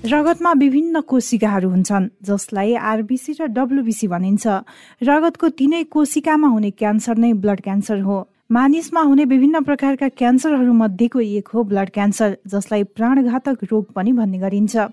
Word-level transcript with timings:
रगतमा 0.00 0.52
विभिन्न 0.52 1.00
कोशिकाहरू 1.00 1.68
हुन्छन् 1.70 2.06
जसलाई 2.24 2.74
आरबिसी 2.90 3.32
र 3.36 3.46
डब्लुबिसी 3.52 4.06
भनिन्छ। 4.08 4.46
रगतको 5.02 5.48
तिनै 5.52 5.82
कोशिकामा 5.92 6.48
हुने 6.48 6.70
क्यान्सर 6.72 7.16
नै 7.20 7.32
ब्लड 7.36 7.60
क्यान्सर 7.60 8.00
हो। 8.00 8.16
मानिसमा 8.48 9.00
हुने 9.00 9.24
विभिन्न 9.24 9.60
प्रकारका 9.60 10.08
क्यान्सरहरू 10.16 10.72
मध्येको 10.72 11.20
एक 11.20 11.48
हो 11.52 11.64
ब्लड 11.64 11.90
क्यान्सर 11.92 12.36
जसलाई 12.48 12.82
प्राणघातक 12.96 13.58
रोग 13.70 13.92
पनि 13.92 14.12
भन्ने 14.16 14.38
गरिन्छ। 14.40 14.88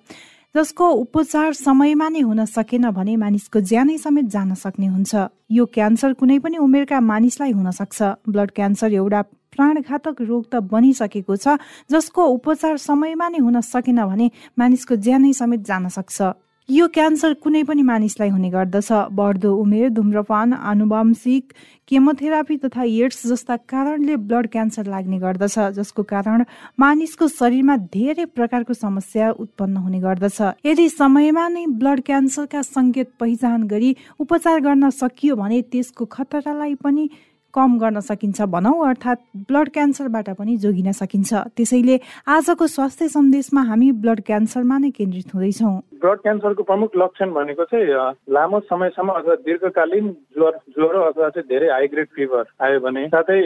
जसको 0.55 0.85
उपचार 0.91 1.53
समयमा 1.55 2.07
नै 2.09 2.21
हुन 2.27 2.43
सकेन 2.45 2.91
भने 2.91 3.15
मानिसको 3.15 3.59
ज्यानै 3.63 3.97
समेत 3.97 4.27
जान 4.27 4.53
सक्ने 4.59 4.87
हुन्छ। 4.87 5.15
यो 5.51 5.65
क्यान्सर 5.71 6.19
कुनै 6.19 6.39
पनि 6.43 6.57
उमेरका 6.59 6.99
मानिसलाई 6.99 7.51
हुन 7.55 7.71
सक्छ। 7.71 8.27
ब्लड 8.27 8.51
क्यान्सर 8.51 8.91
एउटा 8.91 9.21
प्राणघातक 9.57 10.21
रोग 10.21 10.43
त 10.53 10.63
बनिसकेको 10.71 11.35
छ 11.35 11.59
जसको 11.91 12.25
उपचार 12.37 12.75
समयमा 12.87 13.27
नै 13.29 13.39
हुन 13.45 13.61
सकेन 13.65 14.03
भने 14.09 14.27
मानिसको 14.59 14.95
ज्यानै 15.05 15.33
समेत 15.33 15.61
जान 15.65 15.87
सक्छ। 15.89 16.33
यो 16.69 16.87
क्यान्सर 16.91 17.33
कुनै 17.43 17.63
पनि 17.63 17.83
मानिसलाई 17.87 18.29
हुने 18.29 18.49
गर्दछ। 18.51 18.89
बढ्दो 19.15 19.49
उमेर 19.55 19.89
धुम्रपान 19.89 20.53
आनुवंशिक 20.71 21.53
केमोथेरापी 21.87 22.57
तथा 22.63 22.83
एड्स 22.83 23.27
जस्ता 23.27 23.55
कारणले 23.71 24.15
ब्लड 24.27 24.47
क्यान्सर 24.51 24.85
लाग्ने 24.85 25.19
गर्दछ 25.19 25.55
जसको 25.77 26.03
कारण 26.03 26.43
मानिसको 26.79 27.27
शरीरमा 27.31 27.75
धेरै 27.95 28.25
प्रकारको 28.35 28.73
समस्या 28.73 29.29
उत्पन्न 29.39 29.77
हुने 29.77 29.99
गर्दछ। 29.99 30.39
यदि 30.67 30.89
समयमा 30.91 31.47
नै 31.47 31.65
ब्लड 31.79 32.01
क्यान्सरका 32.03 32.61
सङ्केत 32.67 33.15
पहिचान 33.19 33.63
गरी 33.71 33.95
उपचार 34.19 34.59
गर्न 34.67 34.89
सकियो 34.99 35.35
भने 35.39 35.61
त्यसको 35.71 36.05
खतरालाई 36.11 36.75
पनि 36.83 37.09
कम 37.57 37.77
गर्न 37.79 37.99
सकिन्छ 38.05 38.41
भनौँ 38.53 38.77
अर्थात् 38.87 39.21
ब्लड 39.49 39.69
क्यान्सरबाट 39.73 40.29
पनि 40.37 40.57
जोगिन 40.63 40.91
सकिन्छ। 40.93 41.33
त्यसैले 41.57 41.99
आजको 42.29 42.67
स्वास्थ्य 42.67 43.07
सन्देशमा 43.09 43.61
हामी 43.69 43.91
ब्लड 44.03 44.21
क्यान्सरमा 44.25 44.77
नै 44.77 44.89
केन्द्रित 44.93 45.33
हुँदैछौँ। 45.35 45.75
ब्लड 46.01 46.19
क्यान्सरको 46.21 46.63
प्रमुख 46.63 46.91
लक्षण 46.97 47.31
भनेको 47.33 47.63
चाहिँ 47.65 47.87
लामो 48.29 48.59
समयसम्म 48.69 49.11
अथवा 49.11 49.35
दीर्घकालीन 49.47 50.09
ज्वर 50.37 50.59
ज्वरो 50.77 51.01
अथवा 51.01 51.29
चाहिँ 51.29 51.47
धेरै 51.49 51.69
हाई 51.73 51.87
ग्रेड 51.87 52.07
फिभर 52.15 52.43
आयो 52.61 52.79
भने 52.79 53.07
साथै 53.09 53.39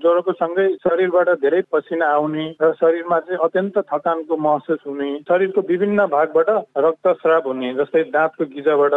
ज्वरोको 0.00 0.32
सँगै 0.40 0.68
शरीरबाट 0.80 1.28
धेरै 1.44 1.60
पसिना 1.72 2.06
आउने 2.16 2.46
र 2.62 2.72
शरीरमा 2.80 3.18
चाहिँ 3.20 3.44
अत्यन्त 3.44 3.78
थकानको 3.92 4.36
महसुस 4.48 4.80
हुने 4.86 5.10
शरीरको 5.28 5.60
विभिन्न 5.68 6.06
भागबाट 6.14 6.50
रक्तस्राव 6.86 7.48
हुने 7.48 7.74
जस्तै 7.80 8.04
दाँतको 8.16 8.44
गिजाबाट 8.54 8.94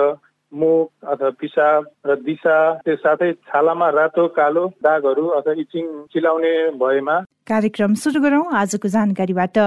मुख 0.54 1.08
अथवा 1.08 1.30
पिसाब 1.40 1.86
र 2.06 2.16
दिशा 2.22 2.58
साथै 2.98 3.32
छालामा 3.46 3.90
रातो 3.90 4.28
कालो 4.34 4.66
दागहरू 4.84 5.28
अथवा 5.34 5.53
इचिङ 5.58 5.88
चिलाउने 6.14 6.53
भएमा 6.78 7.16
कार्यक्रम 7.48 7.94
सुरु 7.94 8.20
गरौँ। 8.22 8.44
आजको 8.56 8.88
जानकारीबाट। 8.88 9.58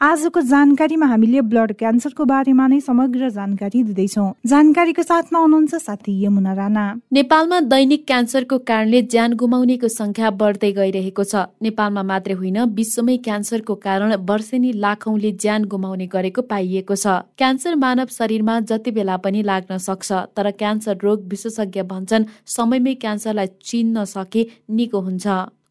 आजको 0.00 0.40
जानकारीमा 0.42 1.06
हामीले 1.06 1.40
ब्लड 1.42 1.72
क्यान्सरको 1.72 2.24
बारेमा 2.24 2.66
नै 2.66 2.80
समग्र 2.80 3.28
जानकारी 3.30 3.82
दिँदैछौँ। 3.82 4.28
जानकारीको 4.46 5.02
साथमा 5.02 5.38
हुनुहुन्छ 5.38 5.74
साथी 5.76 6.12
यमुना 6.24 6.52
राणा। 6.52 6.84
नेपालमा 7.12 7.60
दैनिक 7.68 8.06
क्यान्सरको 8.06 8.58
कारणले 8.64 9.02
ज्यान 9.04 9.32
गुमाउनेको 9.36 9.88
संख्या 9.90 10.30
बढ्दै 10.32 10.72
गइरहेको 10.72 11.24
छ। 11.24 11.44
नेपालमा 11.62 12.02
मात्रै 12.02 12.34
होइन 12.34 12.58
विश्वमै 12.72 13.16
क्यान्सरको 13.26 13.74
कारण 13.84 14.14
वर्षेनी 14.24 14.72
लाखौंले 14.74 15.32
ज्यान 15.36 15.64
गुमाउने 15.66 16.06
गरेको 16.06 16.42
पाइएको 16.42 16.96
छ। 16.96 17.20
क्यान्सर 17.36 17.74
मानव 17.76 18.08
शरीरमा 18.16 18.58
जति 18.64 18.90
बेला 18.90 19.16
पनि 19.20 19.42
लाग्न 19.42 19.78
सक्छ 19.78 20.12
तर 20.32 20.50
क्यान्सर 20.56 20.96
रोग 21.02 21.28
विशेषज्ञ 21.28 21.82
भन्छन् 21.84 22.28
समयमै 22.48 22.94
क्यान्सरलाई 22.96 23.48
चिन्न 23.62 24.04
सके 24.06 24.46
निको 24.70 25.00
हुन्छ। 25.00 25.26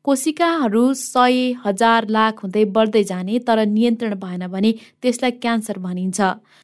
कोशिकाहरू 0.06 0.82
सय 0.94 1.38
हजार 1.62 2.06
लाख 2.16 2.42
हुँदै 2.44 2.64
बढ्दै 2.74 3.02
जाने 3.12 3.38
तर 3.48 3.60
नियन्त्रण 3.68 4.14
भएन 4.24 4.44
भने 4.48 4.72
त्यसलाई 5.02 5.32
क्यान्सर 5.44 5.80
भनिन्छ। 5.86 6.20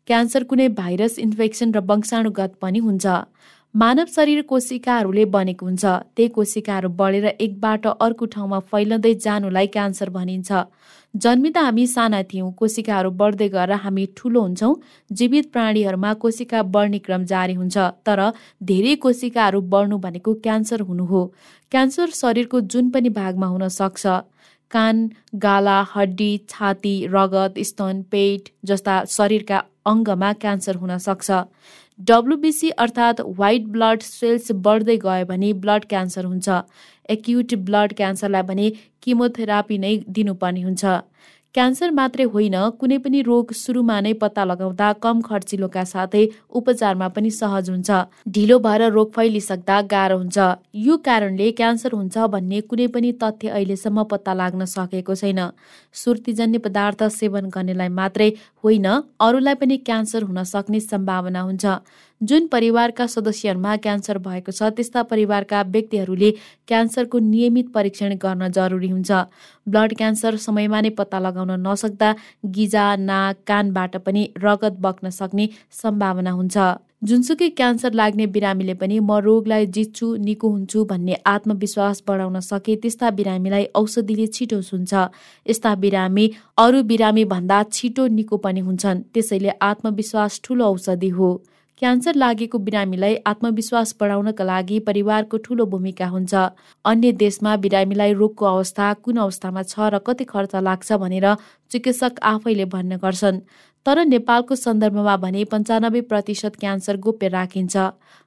क्यान्सर 0.07 0.43
कुनै 0.51 0.67
भाइरस 0.77 1.17
इन्फेक्सन 1.19 1.71
र 1.73 1.81
वंशाणुगत 1.89 2.51
पनि 2.61 2.79
हुन्छ। 2.85 3.05
मानव 3.75 4.13
शरीर 4.15 4.41
कोशिकाहरूले 4.51 5.25
बनेको 5.33 5.65
हुन्छ। 5.65 5.83
त्यही 6.15 6.29
कोशिकाहरू 6.37 6.89
बढेर 7.01 7.25
एकबाट 7.45 7.87
अर्को 8.05 8.25
ठाउँमा 8.33 8.59
फैलँदै 8.69 9.13
जानुलाई 9.25 9.67
क्यान्सर 9.75 10.09
भनिन्छ। 10.17 10.49
जन्मिँदा 11.13 11.61
हामी 11.61 11.85
साना 11.87 12.21
थियौँ 12.23 12.51
कोशिकाहरू 12.53 13.09
बढ्दै 13.11 13.47
गएर 13.49 13.71
हामी 13.83 14.05
ठुलो 14.17 14.41
हुन्छौँ। 14.41 14.75
जीवित 15.11 15.51
प्राणीहरूमा 15.51 16.13
कोशिका 16.23 16.61
बढ्ने 16.75 16.99
क्रम 16.99 17.25
जारी 17.25 17.53
हुन्छ 17.53 17.77
तर 18.05 18.19
धेरै 18.63 18.95
कोशिकाहरू 19.03 19.61
बढ्नु 19.73 19.97
भनेको 19.97 20.33
क्यान्सर 20.45 20.81
हुनु 20.81 21.05
हो। 21.05 21.21
क्यान्सर 21.71 22.09
शरीरको 22.15 22.61
जुन 22.71 22.89
पनि 22.91 23.09
भागमा 23.11 23.47
हुन 23.47 23.67
सक्छ। 23.69 24.07
कान 24.71 25.09
गाला 25.35 25.79
हड्डी 25.95 26.31
छाती 26.49 26.95
रगत 27.13 27.59
स्तन 27.69 28.01
पेट 28.11 28.49
जस्ता 28.65 29.03
शरीरका 29.09 29.63
अङ्गमा 29.85 30.31
क्यान्सर 30.41 30.75
हुन 30.75 30.97
सक्छ। 30.97 31.43
डब्लुबिसी 31.99 32.69
अर्थात् 32.83 33.19
व्हाइट 33.21 33.67
ब्लड 33.67 34.01
सेल्स 34.01 34.51
बढ्दै 34.65 34.97
गयो 34.97 35.25
भने 35.27 35.51
ब्लड 35.63 35.85
क्यान्सर 35.85 36.25
हुन्छ। 36.25 36.63
एक्युट 37.11 37.55
ब्लड 37.67 37.93
क्यान्सरलाई 37.99 38.49
भने 38.49 38.67
किमोथेरापी 39.03 39.77
नै 39.77 39.95
दिनुपर्ने 40.09 40.61
हुन्छ। 40.61 40.99
क्यान्सर 41.55 41.89
मात्रै 41.91 42.25
होइन 42.33 42.53
कुनै 42.79 42.97
पनि 43.05 43.21
रोग 43.27 43.49
सुरुमा 43.61 43.95
नै 44.03 44.11
पत्ता 44.19 44.43
लगाउँदा 44.49 44.87
कम 45.03 45.21
खर्चिलोका 45.21 45.81
साथै 45.83 46.21
उपचारमा 46.59 47.07
पनि 47.15 47.31
सहज 47.37 47.69
हुन्छ। 47.69 47.89
ढिलो 48.35 48.57
भएर 48.65 48.83
रोग 48.97 49.09
फैलिसक्दा 49.15 49.79
गाह्रो 49.93 50.17
हुन्छ। 50.17 50.37
यो 50.85 50.95
कारणले 51.07 51.47
क्यान्सर 51.59 51.91
हुन्छ 51.91 52.15
भन्ने 52.33 52.61
कुनै 52.69 52.87
पनि 52.93 53.11
तथ्य 53.23 53.51
अहिलेसम्म 53.57 54.03
पत्ता 54.11 54.33
लाग्न 54.41 54.65
सकेको 54.75 55.15
छैन। 55.21 55.41
सुर्तीजन्य 55.95 56.63
पदार्थ 56.65 57.03
सेवन 57.19 57.51
गर्नेलाई 57.55 57.91
मात्रै 57.99 58.29
होइन 58.63 58.87
अरूलाई 59.19 59.59
पनि 59.61 59.77
क्यान्सर 59.89 60.23
हुन 60.23 60.43
सक्ने 60.53 60.79
सम्भावना 60.81 61.41
हुन्छ। 61.41 61.65
जुन 62.21 62.47
परिवारका 62.47 63.05
सदस्यहरूमा 63.07 63.75
क्यान्सर 63.83 64.17
भएको 64.17 64.51
छ 64.51 64.69
त्यस्ता 64.77 65.03
परिवारका 65.11 65.61
व्यक्तिहरूले 65.67 66.29
क्यान्सरको 66.67 67.19
नियमित 67.19 67.71
परीक्षण 67.73 68.13
गर्न 68.21 68.47
जरुरी 68.49 68.89
हुन्छ। 68.89 69.11
ब्लड 69.67 69.95
क्यान्सर 69.97 70.35
समयमा 70.37 70.81
नै 70.81 70.89
पत्ता 70.99 71.19
लगाउन 71.19 71.51
नसक्दा 71.67 72.13
गिजा 72.57 72.85
नाक 73.01 73.41
कानबाट 73.47 73.97
पनि 74.05 74.29
रगत 74.37 74.77
बग्न 74.79 75.09
सक्ने 75.09 75.49
सम्भावना 75.81 76.31
हुन्छ। 76.31 76.57
जुनसुकै 77.09 77.49
क्यान्सर 77.57 77.93
लाग्ने 77.93 78.25
बिरामीले 78.33 78.73
पनि 78.77 78.99
म 78.99 79.17
रोगलाई 79.25 79.65
जित्छु 79.75 80.07
निको 80.21 80.49
हुन्छु 80.49 80.83
भन्ने 80.85 81.15
आत्मविश्वास 81.25 82.03
बढाउन 82.07 82.39
सके 82.45 82.75
त्यस्ता 82.77 83.09
बिरामीलाई 83.17 83.65
औषधिले 83.75 84.27
छिटो 84.35 84.61
सुन्छ। 84.61 84.93
यस्ता 85.45 85.71
बिरामी 85.83 86.25
अरू 86.57 86.83
बिरामी 86.91 87.23
भन्दा 87.33 87.63
छिटो 87.71 88.05
निको 88.17 88.37
पनि 88.45 88.61
हुन्छन् 88.61 89.01
त्यसैले 89.13 89.57
आत्मविश्वास 89.69 90.41
ठुलो 90.43 90.69
औषधि 90.73 91.09
हो। 91.17 91.31
क्यान्सर 91.81 92.15
लागेको 92.15 92.57
बिरामीलाई 92.59 93.15
आत्मविश्वास 93.25 93.93
बढाउनका 93.99 94.43
लागि 94.45 94.77
परिवारको 94.87 95.37
ठूलो 95.45 95.65
भूमिका 95.65 96.07
हुन्छ। 96.07 96.33
अन्य 96.85 97.11
देशमा 97.17 97.55
बिरामीलाई 97.57 98.13
रोगको 98.13 98.45
अवस्था 98.45 98.91
कुन 99.01 99.17
अवस्थामा 99.17 99.63
छ 99.63 99.89
र 99.89 99.99
कति 100.05 100.23
खर्च 100.29 100.55
लाग्छ 100.61 100.93
भनेर 101.01 101.25
चिकित्सक 101.71 102.21
आफैले 102.21 102.65
भन्ने 102.69 102.97
गर्छन्। 103.01 103.41
तर 103.85 104.05
नेपालको 104.05 104.55
सन्दर्भमा 104.55 105.17
भने 105.17 105.43
पन्चानब्बे 105.49 106.01
प्रतिशत 106.05 106.61
क्यान्सर 106.61 106.97
गोप्य 107.01 107.27
राखिन्छ। 107.33 107.75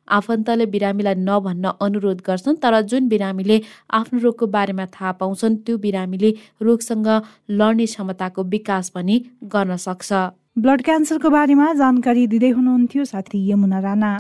आफन्तले 0.09 0.67
बिरामीलाई 0.75 1.15
नभन्न 1.23 1.79
अनुरोध 1.79 2.27
गर्छन् 2.27 2.59
तर 2.59 2.81
जुन 2.83 3.09
बिरामीले 3.09 3.63
आफ्नो 3.95 4.19
रोगको 4.21 4.47
बारेमा 4.51 4.87
थाहा 4.95 5.13
पाउँछन् 5.23 5.63
त्यो 5.63 5.79
बिरामीले 5.79 6.35
रोगसँग 6.61 7.09
लड्ने 7.55 7.87
क्षमताको 7.87 8.43
विकास 8.51 8.89
पनि 8.91 9.25
गर्न 9.47 9.77
सक्छ। 9.87 10.11
ब्लड 10.57 10.83
क्यान्सरको 10.85 11.31
बारेमा 11.31 11.73
जानकारी 11.75 12.27
दिँदै 12.31 12.49
हुनुहुन्थ्यो 12.49 13.05
साथी 13.05 13.39
यमुना 13.51 13.79
राणा। 13.81 14.11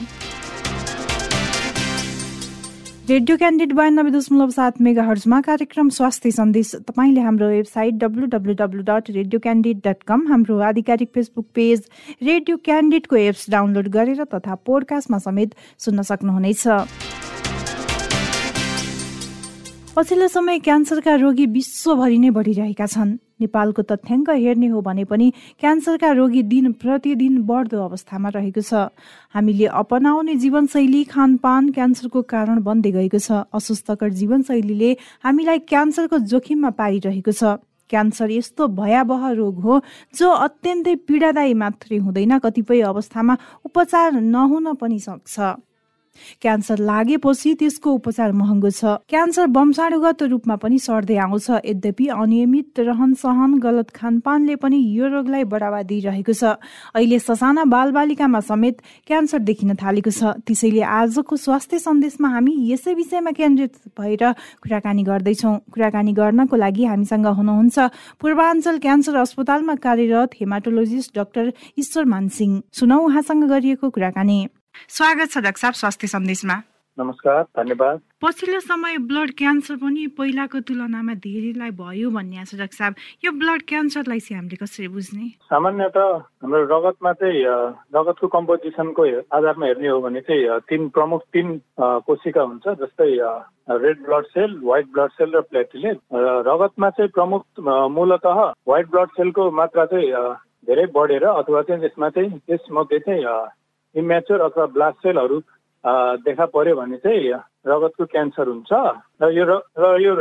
रेडियो 3.10 3.36
क्यान्डिडेट 3.36 3.72
बयानब्बे 3.76 4.10
दशमलव 4.10 4.50
सात 4.50 4.80
मेगा 4.82 5.02
हर्जमा 5.04 5.40
कार्यक्रम 5.40 5.88
स्वास्थ्य 5.94 6.30
सन्देश। 6.30 6.74
तपाईँले 6.90 7.20
हाम्रो 7.20 7.48
website 7.48 7.94
W 8.02 8.26
W 8.34 8.54
W 8.58 8.82
dot 8.82 9.10
radio 9.14 9.40
candidate 9.46 9.86
dot 9.86 10.02
com 10.02 10.26
हाम्रो 10.28 10.58
आधिकारिक 10.74 11.10
फेसबुक 11.14 11.46
पेज 11.54 11.80
रेडियो 12.22 12.56
क्यान्डिडेटको 12.66 13.16
एप्स 13.16 13.50
डाउनलोड 13.50 13.88
गरेर 13.94 14.24
तथा 14.34 14.54
पोडकास्टमा 14.66 15.18
समेत 15.22 15.54
सुन्न 15.78 16.02
सक्नुहुनेछ। 16.10 16.66
पछिल्लो 19.96 20.26
समय 20.28 20.58
क्यान्सरका 20.58 21.14
रोगी 21.22 21.44
विश्वभरि 21.54 22.16
नै 22.18 22.30
बढिरहेका 22.34 22.86
छन्। 22.86 23.10
नेपालको 23.40 23.82
तथ्याङ्क 23.86 24.30
हेर्ने 24.34 24.66
हो 24.66 24.80
भने 24.82 25.04
पनि 25.06 25.30
क्यान्सरका 25.62 26.10
रोगी 26.18 26.42
दिन 26.50 26.72
प्रतिदिन 26.82 27.34
बढ्दो 27.46 27.78
अवस्थामा 27.78 28.28
रहेको 28.34 28.58
छ। 28.60 28.90
हामीले 29.30 29.66
अपनाउने 29.70 30.34
जीवनशैली 30.34 31.02
खानपान 31.14 31.70
क्यान्सरको 31.70 32.22
कारण 32.26 32.58
बन्दै 32.66 32.90
गएको 32.90 33.18
छ। 33.22 33.46
अस्वस्थकर 33.54 34.10
जीवनशैलीले 34.18 34.90
हामीलाई 35.22 35.58
क्यान्सरको 35.70 36.18
जोखिममा 36.26 36.70
पारिरहेको 36.74 37.30
छ। 37.30 37.62
क्यान्सर 37.86 38.30
यस्तो 38.34 38.66
भयावह 38.74 39.22
रोग 39.38 39.62
हो 39.62 39.74
जो 40.10 40.26
अत्यन्तै 40.26 40.94
पीडादायी 41.06 41.54
मात्रै 41.54 41.98
हुँदैन 42.02 42.38
कतिपय 42.42 42.82
अवस्थामा 42.90 43.34
उपचार 43.62 44.10
नहुन 44.26 44.74
पनि 44.74 44.98
सक्छ। 44.98 45.54
क्यान्सर 46.42 46.78
लागेपछि 46.80 47.54
त्यसको 47.54 47.90
उपचार 47.92 48.32
महँगो 48.32 48.70
छ। 48.70 48.84
क्यान्सर 49.08 49.46
वंशाणुगत 49.50 50.22
रूपमा 50.22 50.56
पनि 50.56 50.78
सर्दै 50.78 51.16
आउँछ। 51.16 51.50
यद्यपि 51.64 52.06
अनियमित 52.08 52.80
रहन 52.80 53.14
सहन 53.14 53.58
गलत 53.58 53.90
खानपानले 53.90 54.56
पनि 54.56 54.78
यो 54.96 55.08
रोगलाई 55.08 55.44
बढावा 55.44 55.82
दिइरहेको 55.82 56.32
छ। 56.32 56.44
अहिले 56.94 57.18
ससाना 57.18 57.64
बालबालिकामा 57.64 58.40
समेत 58.40 58.76
क्यान्सर 59.06 59.38
देखिन 59.38 59.74
थालेको 59.74 60.10
छ। 60.10 60.38
त्यसैले 60.46 60.82
आजको 60.82 61.36
स्वास्थ्य 61.36 61.78
सन्देशमा 61.78 62.28
हामी 62.28 62.52
यसै 62.72 62.94
विषयमा 62.94 63.30
केन्द्रित 63.30 63.72
भएर 63.98 64.24
कुराकानी 64.62 65.02
गर्दैछौँ। 65.02 65.56
कुराकानी 65.72 66.12
गर्नको 66.12 66.56
लागि 66.56 66.84
हामीसँग 66.84 67.26
हुनुहुन्छ 67.26 67.78
पूर्वाञ्चल 68.20 68.78
क्यान्सर 68.78 69.16
अस्पतालमा 69.16 69.74
कार्यरत 69.76 70.30
हेमाटोलोजिस्ट 70.40 71.14
डाक्टर 71.14 71.52
ईश्वर 71.78 72.04
मानसिंह 72.04 72.62
सुनौ 72.72 72.98
उहाँसँग 72.98 73.44
गरिएको 73.48 73.90
कुराकानी। 73.90 74.38
स्वागत 74.88 75.30
छ 75.30 75.38
डाक्टर 75.38 75.60
साहब 75.60 75.74
स्वास्थ्य 75.74 76.06
सन्देशमा। 76.08 76.54
नमस्कार 76.98 77.42
धन्यवाद। 77.58 78.00
पछिल्लो 78.22 78.58
समय 78.60 78.98
ब्लड 79.06 79.30
क्यान्सर 79.38 79.76
पनि 79.76 80.06
पहिलाको 80.18 80.60
तुलनामा 80.68 81.14
धेरैलाई 81.24 81.70
भयो 81.74 82.10
भन्ने 82.10 82.44
छ 82.44 82.54
डाक्टर 82.54 82.76
साहब 82.76 82.94
यो 83.24 83.32
ब्लड 83.32 83.62
क्यान्सरलाई 83.68 84.20
चाहिँ 84.20 84.38
हामीले 84.38 84.56
कसरी 84.62 84.88
बुझ्ने? 84.88 85.26
सामान्यत 85.50 85.96
हाम्रो 85.98 86.62
रगतमा 86.70 87.12
चाहिँ 87.12 87.42
रगतको 87.96 88.26
कम्पोजिसनको 88.36 89.02
आधारमा 89.34 89.66
हेर्ने 89.66 89.88
हो 89.88 90.00
भने 90.00 90.20
चाहिँ 90.28 90.60
तिन 90.68 90.88
प्रमुख 90.94 91.22
तिन 91.32 91.48
कोशिका 91.80 92.42
हुन्छ 92.42 92.78
जस्तै 92.84 93.10
red 93.82 93.98
blood 94.06 94.24
cell 94.36 94.58
white 94.62 94.86
blood 94.94 95.10
cell 95.18 95.34
र 95.34 95.40
प्लेटिलेट 95.50 95.98
रगतमा 96.46 96.90
चाहिँ 96.94 97.10
प्रमुख 97.18 97.42
मूलत 97.98 98.26
व्हाइट 98.26 98.86
ब्लड 98.94 99.18
सेलको 99.18 99.50
मात्रा 99.50 99.84
चाहिँ 99.90 100.12
धेरै 100.66 100.86
बढेर 100.94 101.24
अथवा 101.34 101.62
चाहिँ 101.62 101.84
यसमा 101.84 102.08
चाहिँ 102.14 102.38
त्यसमध्ये 102.38 102.98
चाहिँ 102.98 103.24
इम्याच्योर 103.94 104.40
अथवा 104.40 104.66
ब्लास्ट 104.74 104.98
सेलहरू 105.02 105.40
देखा 106.24 106.44
पर्यो 106.52 106.74
भने 106.76 106.96
चाहिँ 106.96 107.32
रगतको 107.66 108.04
क्यान्सर 108.04 108.48
हुन्छ। 108.48 108.72
र 109.22 109.30
यो 109.32 109.44
र 109.44 109.84
यो 110.00 110.12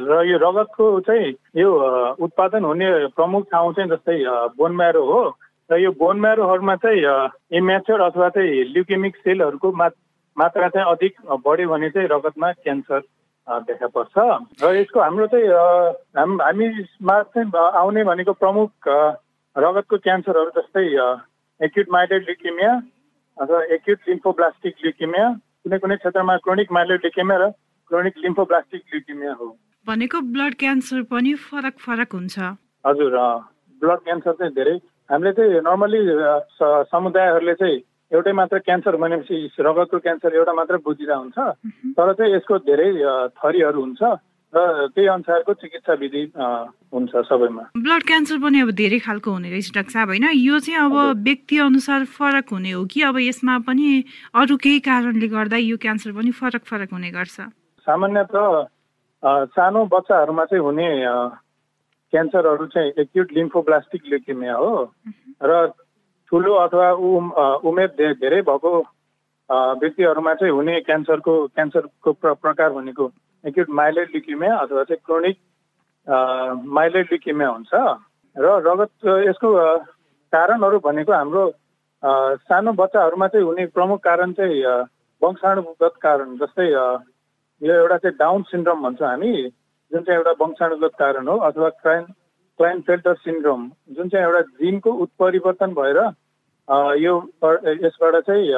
र 0.00 0.22
यो 0.26 0.36
रगतको 0.38 0.84
चाहिँ 1.06 1.34
यो 1.56 1.70
उत्पादन 2.24 2.64
हुने 2.64 2.88
प्रमुख 3.18 3.42
ठाउँ 3.52 3.72
चाहिँ 3.74 3.90
जस्तै 3.90 4.18
बोन 4.56 4.72
म्यारो 4.76 5.04
हो। 5.04 5.22
र 5.70 5.78
यो 5.78 5.90
बोन 5.98 6.20
म्यारोहरूमा 6.20 6.76
चाहिँ 6.76 7.58
इम्याच्योर 7.58 8.00
अथवा 8.00 8.28
चाहिँ 8.28 8.64
ल्युकेमिक 8.74 9.16
सेलहरूको 9.16 9.70
मात्रा 10.36 10.68
चाहिँ 10.68 10.86
अधिक 10.90 11.14
बढ्यो 11.46 11.68
भने 11.68 11.90
चाहिँ 11.90 12.08
रगतमा 12.08 12.52
क्यान्सर 12.62 13.00
देखा 13.66 13.86
पर्छ। 13.90 14.14
र 14.62 14.74
यसको 14.78 15.00
हाम्रो 15.00 15.26
चाहिँ 15.26 15.48
हाम 16.18 16.40
हामीमा 16.42 17.22
चाहिँ 17.34 17.50
आउने 17.54 18.04
भनेको 18.04 18.32
प्रमुख 18.38 18.70
रगतको 19.56 19.96
क्यान्सरहरू 19.98 20.50
जस्तै 20.54 20.86
एक्युट 21.60 21.86
माइटेड 21.90 22.22
लिकेमिया 22.28 22.72
अथवा 23.38 23.62
एक्युट 23.74 23.98
लिम्फोब्लास्टिक 24.08 24.74
ल्युकेमिया 24.84 25.26
कुनै 25.64 25.78
कुनै 25.78 25.96
क्षेत्रमा 25.96 26.36
क्रोनिक 26.44 26.72
माइलोइड 26.72 27.00
ल्युकेमिया 27.04 27.38
र 27.38 27.50
क्रोनिक 27.90 28.14
लिम्फोब्लास्टिक 28.24 28.82
ल्युकेमिया 28.92 29.32
हो। 29.40 29.48
भनेको 29.86 30.20
ब्लड 30.32 30.54
क्यान्सर 30.62 31.02
पनि 31.10 31.34
फरक 31.44 31.78
फरक 31.84 32.12
हुन्छ। 32.12 32.38
हजुर 32.86 33.14
ब्लड 33.82 34.00
क्यान्सर 34.06 34.32
चाहिँ 34.40 34.54
धेरै। 34.54 34.76
हामीले 35.10 35.32
चाहिँ 35.36 35.60
नर्मली 35.66 36.00
समुदायहरूले 36.92 37.54
चाहिँ 37.60 37.78
एउटै 38.12 38.32
मात्र 38.32 38.58
क्यान्सर 38.66 38.96
भनेपछि 38.96 39.36
रगतको 39.58 39.98
क्यान्सर 39.98 40.34
एउटा 40.34 40.52
मात्र 40.52 40.76
बुझिरहेको 40.86 41.20
हुन्छ 41.22 41.38
तर 41.96 42.12
चाहिँ 42.12 42.34
यसको 42.34 42.58
धेरै 42.66 42.88
थरीहरू 43.38 43.80
हुन्छ। 43.80 44.02
र 44.52 44.86
त्यही 44.94 45.06
अनुसारको 45.08 45.52
चिकित्सा 45.54 45.94
विधि 45.94 46.22
हुन्छ 46.34 47.12
सबैमा। 47.28 47.62
ब्लड 47.78 48.02
क्यान्सर 48.02 48.38
पनि 48.42 48.60
अब 48.60 48.70
धेरै 48.74 48.98
खालको 48.98 49.30
हुने 49.30 49.50
रहेछ 49.50 49.70
डाक्टर 49.74 49.92
साहब 49.92 50.08
होइन? 50.08 50.26
यो 50.34 50.58
चाहिँ 50.58 50.80
अब 50.80 51.22
व्यक्ति 51.22 51.58
अनुसार 51.60 52.04
फरक 52.10 52.48
हुने 52.50 52.70
हो 52.70 52.84
कि 52.90 53.02
अब 53.06 53.18
यसमा 53.20 53.58
पनि 53.62 54.04
अरू 54.34 54.56
केही 54.58 54.80
कारणले 54.82 55.28
गर्दा 55.30 55.56
यो 55.56 55.76
क्यान्सर 55.78 56.12
पनि 56.12 56.30
फरक 56.34 56.62
फरक 56.66 56.90
हुने 56.92 57.10
गर्छ? 57.10 57.36
सामान्यत 57.86 58.34
सानो 59.54 59.84
बच्चाहरूमा 59.86 60.44
चाहिँ 60.50 60.64
हुने 60.64 60.88
क्यान्सरहरू 62.12 62.66
चाहिँ 62.66 62.90
एक्युट 62.98 63.32
लिम्फोब्लास्टिक 63.32 64.02
ल्युकेमिया 64.10 64.54
हो। 64.54 64.70
र 65.42 65.66
ठुलो 66.32 66.52
अथवा 66.66 66.90
उमेर 67.62 67.88
धेरै 68.18 68.42
भएको 68.42 68.72
व्यक्तिहरूमा 69.78 70.34
चाहिँ 70.34 70.52
हुने 70.54 70.80
क्यान्सरको 70.80 71.34
क्यान्सरको 71.54 72.12
प्रकार 72.18 72.70
भनेको 72.72 73.06
एक्युट 73.44 73.68
माइलेड 73.80 74.08
लिक्युमिया 74.14 74.56
अथवा 74.56 74.82
चाहिँ 74.84 75.02
क्रोनिक 75.06 75.36
माइलेड 76.78 77.06
लिक्युमिया 77.12 77.48
हुन्छ। 77.48 77.72
र 78.36 78.46
रगत 78.66 78.92
यसको 79.28 79.48
कारणहरू 80.32 80.78
भनेको 80.84 81.12
हाम्रो 81.12 81.44
सानो 82.46 82.72
बच्चाहरूमा 82.72 83.26
चाहिँ 83.28 83.46
हुने 83.46 83.66
प्रमुख 83.76 84.00
कारण 84.04 84.32
चाहिँ 84.32 84.62
वंशाणुगत 85.22 85.94
कारण 86.02 86.36
जस्तै 86.38 86.68
यो 86.68 87.74
एउटा 87.74 87.96
चाहिँ 87.96 88.16
डाउन 88.18 88.42
सिन्ड्रोम 88.50 88.82
भन्छौँ 88.82 89.08
हामी 89.08 89.32
जुन 89.92 90.02
चाहिँ 90.02 90.18
एउटा 90.18 90.32
वंशाणुगत 90.40 90.94
कारण 90.98 91.28
हो 91.28 91.36
अथवा 91.48 91.68
क्राइन 91.82 92.04
क्लाइन 92.60 92.80
फेल्टर 92.86 93.14
सिन्ड्रोम 93.24 93.68
जुन 93.96 94.08
चाहिँ 94.08 94.26
एउटा 94.26 94.40
जिनको 94.60 94.92
उत्परिवर्तन 95.04 95.74
भएर 95.74 95.98
यो 96.98 97.14
यसबाट 97.84 98.16
चाहिँ 98.26 98.48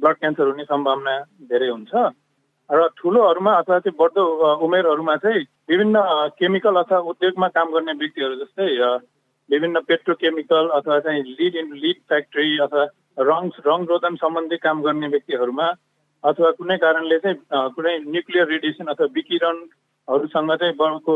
ब्लड 0.00 0.16
क्यान्सर 0.16 0.46
हुने 0.46 0.64
सम्भावना 0.64 1.18
धेरै 1.50 1.68
हुन्छ। 1.68 1.92
र 2.70 2.86
ठुलोहरूमा 2.98 3.52
अथवा 3.60 3.78
चाहिँ 3.78 3.96
बढ्दो 3.98 4.22
उमेरहरूमा 4.64 5.16
चाहिँ 5.22 5.42
विभिन्न 5.70 5.96
केमिकल 6.38 6.74
अथवा 6.82 6.98
उद्योगमा 7.12 7.48
काम 7.56 7.72
गर्ने 7.74 7.92
व्यक्तिहरू 7.98 8.34
जस्तै 8.42 8.66
विभिन्न 9.48 9.80
पेट्रोकेमिकल 9.88 10.68
अथवा 10.78 10.98
चाहिँ 11.06 11.22
लिड 11.22 11.56
इन 11.56 11.72
लिड 11.82 11.98
फ्याक्ट्री 12.08 12.58
अथवा 12.66 12.84
रङ 13.30 13.50
रङ 13.66 13.86
रोदन 13.90 14.16
सम्बन्धी 14.22 14.56
काम 14.66 14.82
गर्ने 14.82 15.08
व्यक्तिहरूमा 15.14 15.66
अथवा 16.24 16.50
कुनै 16.58 16.76
कारणले 16.78 17.18
चाहिँ 17.18 17.38
कुनै 17.76 17.96
न्युक्लियर 18.06 18.46
रेडिएसन 18.48 18.92
अथवा 18.94 19.06
विकिरणहरूसँग 19.14 20.54
चाहिँ 20.54 20.74
बढ्को 20.82 21.14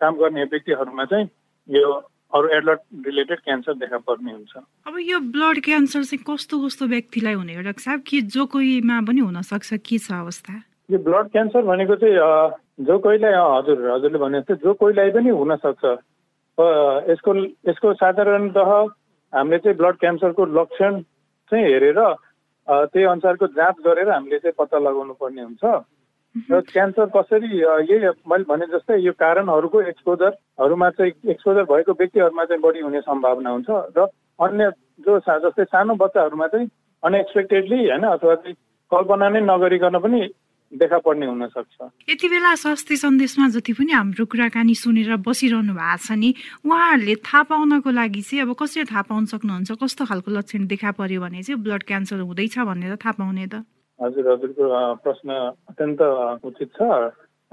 काम 0.00 0.16
गर्ने 0.20 0.44
व्यक्तिहरूमा 0.52 1.04
चाहिँ 1.12 1.28
यो 1.68 1.92
अरू 2.34 2.48
एडलट 2.56 2.80
रिलेटेड 3.06 3.40
क्यान्सर 3.40 3.74
देखा 3.80 3.98
पर्ने 4.04 4.32
हुन्छ। 4.32 4.52
अब 4.86 4.98
यो 5.00 5.18
ब्लड 5.32 5.60
क्यान्सर 5.64 6.02
चाहिँ 6.04 6.22
कस्तो 6.28 6.58
कस्तो 6.66 6.86
व्यक्तिलाई 6.92 7.34
हुने 7.34 7.62
डाक्टर 7.62 7.82
साहब? 7.82 8.00
कि 8.06 8.20
जो 8.36 8.46
कोहीमा 8.52 9.00
पनि 9.08 9.20
हुनसक्छ 9.20 9.74
के 9.86 9.98
छ 9.98 10.12
अवस्था? 10.12 10.54
यो 10.88 10.98
ब्लड 11.00 11.28
क्यान्सर 11.28 11.62
भनेको 11.62 11.94
चाहिँ 11.96 12.84
जो 12.84 12.98
कोहीलाई 12.98 13.32
हजुर 13.32 13.78
हजुरले 13.90 14.18
भने 14.18 14.40
जस्तो 14.40 14.54
जो 14.64 14.72
कोहीलाई 14.74 15.10
पनि 15.10 15.30
हुनसक्छ। 15.30 15.84
यसको 17.10 17.34
यसको 17.68 17.92
साधारणत 17.94 18.56
हामीले 18.56 19.58
चाहिँ 19.58 19.76
ब्लड 19.76 19.96
क्यान्सरको 19.96 20.44
लक्षण 20.58 21.00
चाहिँ 21.52 21.64
हेरेर 21.64 22.00
त्यही 22.68 23.04
अनुसारको 23.04 23.46
जाँच 23.56 23.76
गरेर 23.86 24.10
हामीले 24.10 24.38
चाहिँ 24.38 24.54
पत्ता 24.58 24.78
लगाउनु 24.78 25.14
पर्ने 25.16 25.42
हुन्छ। 25.42 25.64
र 26.50 26.60
क्यान्सर 26.68 27.06
कसरी 27.16 27.48
यही 27.58 28.10
मैले 28.28 28.44
भने 28.44 28.66
जस्तै 28.68 28.98
यो 29.00 29.12
कारणहरूको 29.14 29.80
एक्सपोजरहरूमा 29.80 30.90
चाहिँ 30.90 31.12
एक्सपोजर 31.30 31.64
भएको 31.64 31.92
व्यक्तिहरूमा 31.94 32.44
चाहिँ 32.44 32.62
बढी 32.62 32.80
हुने 32.80 33.00
सम्भावना 33.00 33.50
हुन्छ। 33.50 33.70
र 33.96 34.06
अन्य 34.38 34.70
जो 35.00 35.18
जस्तै 35.18 35.64
सानो 35.64 35.94
बच्चाहरूमा 35.96 36.46
चाहिँ 36.46 36.68
अनएक्सपेक्टेडली 37.02 37.78
होइन 37.88 38.04
अथवा 38.04 38.34
चाहिँ 38.34 38.56
कल्पना 38.92 39.28
नै 39.28 39.40
नगरिकन 39.42 39.98
पनि 39.98 40.20
देखा 40.72 40.98
पर्ने 40.98 41.26
हुन 41.26 41.46
सक्छ 41.46 41.88
यति 42.10 42.28
बेला 42.28 42.54
स्वास्थ्य 42.54 42.96
सन्देशमा 42.96 43.48
जति 43.54 43.72
पनि 43.72 43.92
हाम्रो 43.92 44.24
कुराकानी 44.26 44.74
सुनेर 44.74 45.16
बसिरहनु 45.22 45.74
भएको 45.74 45.96
छ 46.02 46.18
नि 46.18 46.30
उहाँहरूले 46.66 47.14
थाहा 47.22 47.42
पाउनको 47.50 47.90
लागि 47.90 48.22
चाहिँ 48.22 48.42
अब 48.42 48.54
कसरी 48.58 48.84
थाहा 48.90 49.02
पाउन 49.10 49.24
सक्नुहुन्छ 49.32 49.70
कस्तो 49.82 50.04
खालको 50.10 50.30
लक्षण 50.30 50.66
देखा 50.66 50.90
पर्यो 50.98 51.20
भने 51.20 51.42
चाहिँ 51.42 51.60
ब्लड 51.62 51.82
क्यान्सर 51.84 52.20
हुँदैछ 52.26 52.58
भनेर 52.58 52.96
थाहा 52.96 53.12
पाउने 53.18 53.46
त। 53.46 53.62
हजुर 53.98 54.24
हजुरको 54.32 54.64
प्रश्न 55.04 55.28
अत्यन्त 55.70 56.00
उचित 56.42 56.70
छ। 56.74 56.82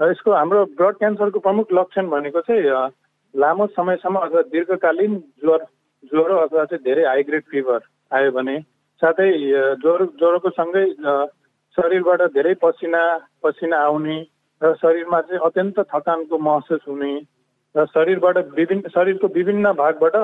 र 0.00 0.10
यसको 0.10 0.30
हाम्रो 0.34 0.64
ब्लड 0.74 0.94
क्यान्सरको 0.98 1.38
प्रमुख 1.46 1.66
लक्षण 1.72 2.06
भनेको 2.10 2.40
चाहिँ 2.42 2.90
लामो 3.34 3.66
समयसम्म 3.76 4.18
अथवा 4.18 4.42
दीर्घकालीन 4.50 5.12
ज्वर 5.42 5.60
ज्वरो 6.10 6.36
अथवा 6.44 6.64
चाहिँ 6.64 6.82
धेरै 6.82 7.04
हाइग्रेड 7.06 7.44
फिभर 7.50 7.80
आयो 8.12 8.30
भने 8.34 8.56
साथै 9.02 9.28
ज्वरो 9.78 10.04
ज्वरोको 10.18 10.50
सँगै 10.58 10.84
शरीरबाट 11.76 12.22
धेरै 12.32 12.54
पसिना 12.62 13.02
पसिना 13.42 13.76
आउने 13.82 14.16
र 14.60 14.72
शरीरमा 14.76 15.20
चाहिँ 15.20 15.40
अत्यन्त 15.44 15.78
थकानको 15.92 16.38
महसुस 16.40 16.84
हुने 16.88 17.12
र 17.74 17.84
शरीरबाट 17.88 18.38
विभिन्न 18.52 18.88
शरीरको 18.88 19.28
विभिन्न 19.34 19.72
भागबाट 19.74 20.16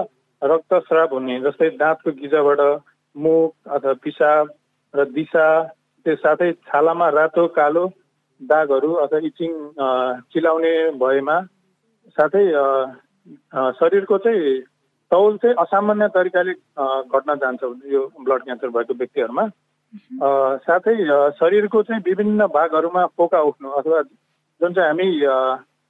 रक्तस्राव 0.43 1.15
हुने 1.15 1.39
जस्तै 1.41 1.71
दाँतको 1.77 2.13
गिजाबाट 2.19 2.61
मुख 3.17 3.73
अथवा 3.77 3.93
पिसाब 4.03 4.51
र 4.95 5.05
दिशा 5.11 5.47
त्यो 6.07 6.17
साथै 6.17 6.53
छालामा 6.67 7.09
रातो 7.11 7.47
कालो 7.57 7.85
दागहरू 8.41 8.93
अथवा 9.05 9.19
इचिङ 9.27 9.55
चिलाउने 10.33 10.75
भएमा 11.01 11.39
साथै 12.17 12.45
शरीरको 13.79 14.19
चाहिँ 14.19 14.53
तौल 15.11 15.37
चाहिँ 15.37 15.57
असामान्य 15.59 16.09
तरिकाले 16.15 16.53
घट्न 17.11 17.35
जान्छ 17.37 17.73
यो 17.93 18.05
ब्लड 18.21 18.45
क्यान्सर 18.45 18.69
भएको 18.69 18.95
व्यक्तिहरूमा। 18.95 19.47
साथै 20.65 20.95
शरीरको 21.39 21.83
चाहिँ 21.83 22.03
विभिन्न 22.07 22.47
भागहरूमा 22.47 23.05
पोका 23.17 23.41
उठ्नु 23.41 23.71
अथवा 23.71 24.03
जुन 24.61 24.73
चाहिँ 24.75 24.89
हामी 24.89 25.09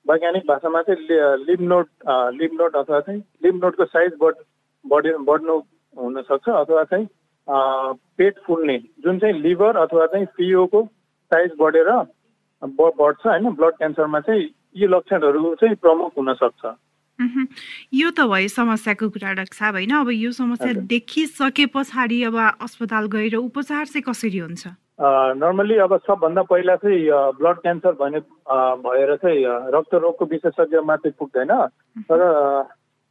वैज्ञानिक 0.06 0.46
भाषामा 0.48 0.82
चाहिँ 0.82 1.36
लिभ 1.44 1.60
नोट 1.60 1.88
लिभ 2.34 2.52
नोट 2.60 2.76
अथवा 2.76 3.00
चाहिँ 3.00 3.22
लिभ 3.44 3.64
नोटको 3.64 3.84
साइज 3.84 4.12
बढ 4.20 4.34
बढे 4.84 5.16
बढ्नु 5.20 5.58
हुनसक्छ 5.96 6.48
अथवा 6.48 6.84
चाहिँ 6.84 7.06
पेट 8.18 8.38
फुल्ने 8.46 8.78
जुन 9.04 9.18
चाहिँ 9.18 9.40
लिभर 9.40 9.76
अथवा 9.76 10.06
चाहिँ 10.06 10.26
पिओको 10.36 10.84
साइज 11.32 11.50
बढेर 11.60 11.90
बढ्छ 12.62 13.26
होइन? 13.26 13.50
ब्लड 13.50 13.74
क्यान्सरमा 13.74 14.20
चाहिँ 14.20 14.48
यी 14.76 14.86
लक्षणहरू 14.86 15.54
चाहिँ 15.54 15.74
प्रमुख 15.76 16.12
हुनसक्छ। 16.18 16.66
यो 17.18 18.10
त 18.10 18.20
भयो 18.30 18.48
समस्याको 18.48 19.08
कुरा 19.10 19.44
साहब 19.50 19.74
होइन 19.74 19.94
अब 19.98 20.10
यो 20.10 20.30
समस्या 20.32 20.72
देखिसके 20.86 21.66
पछाडि 21.74 22.22
अब 22.24 22.36
अस्पताल 22.62 23.06
गएर 23.10 23.34
उपचार 23.36 23.84
चाहिँ 23.86 24.02
कसरी 24.06 24.38
हुन्छ? 24.38 24.66
नर्मली 25.38 25.76
अब 25.82 25.96
सबभन्दा 26.06 26.42
पहिला 26.42 26.76
चाहिँ 26.78 27.10
ब्लड 27.38 27.58
क्यान्सर 27.58 27.92
भने 27.98 28.20
भएर 28.86 29.14
चाहिँ 29.16 29.42
रक्त 29.74 29.94
रोगको 29.94 30.24
विशेषज्ञ 30.30 30.78
मात्रै 30.86 31.10
पुग्दैन। 31.18 31.52
तर 32.06 32.20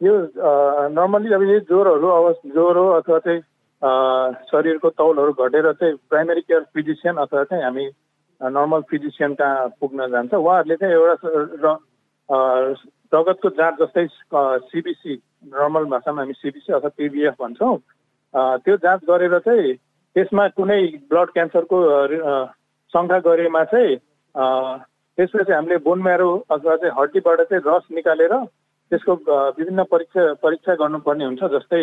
यो 0.01 0.13
नर्मली 0.95 1.33
अब 1.33 1.43
यो 1.43 1.59
ज्वरोहरू 1.67 2.07
अब 2.07 2.25
ज्वरो 2.47 2.85
अथवा 2.99 3.19
चाहिँ 3.19 3.41
शरीरको 4.51 4.89
तौलहरू 4.89 5.31
घटेर 5.35 5.71
चाहिँ 5.73 5.95
प्राइमेरी 6.09 6.41
केयर 6.41 6.63
फिजिसियन 6.73 7.15
अथवा 7.27 7.43
चाहिँ 7.43 7.63
हामी 7.63 7.85
नर्मल 8.41 8.81
फिजिसियन 8.89 9.33
कहाँ 9.35 9.67
पुग्न 9.79 10.07
जान्छ 10.11 10.33
उहाँहरूले 10.33 10.75
चाहिँ 10.75 10.93
एउटा 10.95 11.75
रगतको 13.13 13.49
जाँच 13.57 13.75
जस्तै 13.81 14.05
सिबिसी 14.67 15.13
नर्मल 15.53 15.85
भाषामा 15.91 16.21
हामी 16.21 16.33
सिबिसी 16.33 16.73
अथवा 16.73 16.89
पिबिएफ 16.97 17.35
भन्छौँ। 17.41 17.77
त्यो 18.63 18.75
जाँच 18.77 19.01
गरेर 19.09 19.37
चाहिँ 19.39 19.73
त्यसमा 20.15 20.47
कुनै 20.57 20.81
ब्लड 21.09 21.29
क्यान्सरको 21.31 21.79
शङ्का 22.93 23.19
गरेमा 23.25 23.63
चाहिँ 23.73 23.97
त्यसपछि 25.17 25.53
हामीले 25.53 25.77
बोन 25.83 26.01
म्यारो 26.01 26.29
अथवा 26.51 26.75
चाहिँ 26.75 26.93
हड्डीबाट 26.99 27.41
चाहिँ 27.41 27.63
रस 27.67 27.85
निकालेर 27.91 28.33
त्यसको 28.91 29.13
विभिन्न 29.57 29.83
परीक्षा 29.91 30.33
परीक्षा 30.43 30.73
गर्नुपर्ने 30.81 31.25
हुन्छ 31.25 31.43
जस्तै 31.53 31.81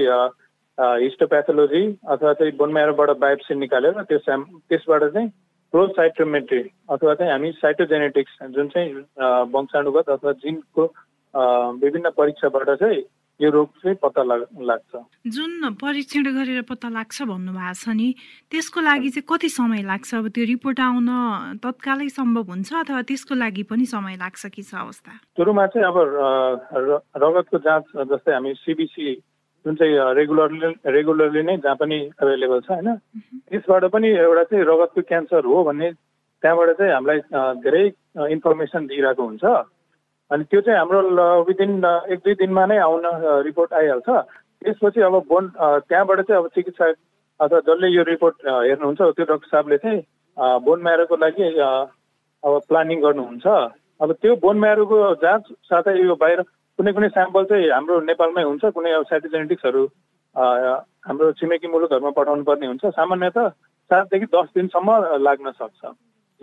हिस्टोप्याथोलोजी 1.04 1.82
अथवा 2.08 2.32
चाहिँ 2.32 2.56
बोन 2.56 2.72
म्यारोबाट 2.72 3.10
बायोप्सी 3.18 3.54
निकालेर 3.54 4.02
त्यो 4.02 4.18
स्याम 4.18 4.44
त्यसबाट 4.68 5.04
चाहिँ 5.12 5.28
फ्लो 5.74 5.86
साइटोमेट्री 5.92 6.62
अथवा 6.90 7.14
चाहिँ 7.14 7.32
हामी 7.32 7.50
साइटोजेनेटिक्स 7.58 8.38
जुन 8.54 8.68
चाहिँ 8.68 8.92
वंशाणुगत 9.52 10.10
अथवा 10.10 10.32
जिनको 10.42 10.86
विभिन्न 11.34 12.10
परीक्षाबाट 12.16 12.70
चाहिँ 12.80 13.02
यो 13.40 13.50
रोग 13.50 13.68
चाहिँ 13.82 13.96
पत्ता 13.98 14.22
लाग्छ। 14.22 14.92
जुन 15.26 15.74
परीक्षण 15.74 16.24
गरेर 16.34 16.62
पत्ता 16.70 16.88
लाग्छ 16.88 17.22
भन्नुभएको 17.26 17.74
छ 17.74 17.88
नि 17.90 18.08
त्यसको 18.50 18.80
लागि 18.80 19.10
चाहिँ 19.10 19.26
कति 19.26 19.48
समय 19.50 19.82
लाग्छ? 19.82 20.14
अब 20.14 20.28
त्यो 20.30 20.44
रिपोर्ट 20.46 20.80
आउन 20.80 21.08
तत्कालै 21.58 22.08
सम्भव 22.14 22.46
हुन्छ 22.46 22.70
अथवा 22.72 23.02
त्यसको 23.02 23.34
लागि 23.34 23.62
पनि 23.66 23.86
समय 23.90 24.14
लाग्छ 24.22 24.46
कि 24.54 24.62
छ 24.62 24.74
अवस्था? 24.86 25.12
सुरुमा 25.34 25.66
चाहिँ 25.66 25.86
अब 25.90 25.96
रगतको 27.18 27.58
जाँच 27.58 27.84
जस्तै 28.14 28.32
हामी 28.32 28.54
सिबिसी 28.62 29.06
जुन 29.66 29.74
चाहिँ 29.74 30.14
रेगुलरली 30.14 30.70
रेगुलरली 30.86 31.42
नै 31.42 31.56
जहाँ 31.58 31.76
पनि 31.82 31.98
एभाइलेबल 32.14 32.60
छ 32.62 32.70
होइन? 32.70 32.88
त्यसबाट 33.50 33.84
पनि 33.90 34.08
एउटा 34.14 34.42
चाहिँ 34.46 34.64
रगतको 34.64 35.00
क्यान्सर 35.10 35.42
हो 35.42 35.58
भन्ने 35.64 35.90
त्यहाँबाट 35.90 36.70
चाहिँ 36.78 36.92
हामीलाई 36.92 37.18
धेरै 37.66 37.84
इन्फर्मेसन 38.30 38.86
दिइरहेको 38.86 39.22
हुन्छ। 39.26 39.44
अनि 40.30 40.44
त्यो 40.50 40.60
चाहिँ 40.60 40.78
हाम्रो 40.78 41.00
विदिन 41.48 41.72
एक 42.12 42.18
दुई 42.24 42.34
दिनमा 42.40 42.64
नै 42.66 42.78
आउन 42.80 43.04
रिपोर्ट 43.44 43.72
आइहाल्छ। 43.80 44.08
त्यसपछि 44.64 45.00
अब 45.00 45.14
बोन 45.28 45.44
त्यहाँबाट 45.88 46.20
चाहिँ 46.20 46.42
अब 46.42 46.48
चिकित्सा 46.54 46.86
अथवा 47.40 47.60
जसले 47.68 47.88
यो 47.94 48.02
रिपोर्ट 48.08 48.34
हेर्नुहुन्छ 48.46 49.00
त्यो 49.00 49.24
डक्टर 49.24 49.48
साहबले 49.52 49.76
चाहिँ 49.84 50.00
बोन 50.64 50.82
म्यारोको 50.82 51.16
लागि 51.16 51.48
अब 51.60 52.60
प्लानिङ 52.68 53.00
गर्नुहुन्छ। 53.02 53.46
अब 54.02 54.12
त्यो 54.22 54.36
बोन 54.44 54.56
म्यारोको 54.58 54.96
जाँच 55.22 55.44
साथै 55.68 55.92
यो 56.00 56.14
बाहिर 56.22 56.40
कुनै 56.78 56.92
कुनै 56.92 57.08
स्याम्पल 57.08 57.44
चाहिँ 57.50 57.70
हाम्रो 57.70 58.00
नेपालमै 58.08 58.42
हुन्छ 58.42 58.64
कुनै 58.74 58.90
अब 58.92 59.04
साइटोजेनेटिक्सहरू 59.10 59.82
हाम्रो 61.06 61.32
छिमेकी 61.38 61.68
मुलुकहरूमा 61.68 62.10
पठाउनु 62.16 62.44
पर्ने 62.44 62.66
हुन्छ। 62.66 62.84
सामान्यतः 62.96 63.48
सातदेखि 63.90 64.26
दस 64.34 64.48
दिनसम्म 64.56 64.90
लाग्न 65.22 65.50
सक्छ। 65.60 65.82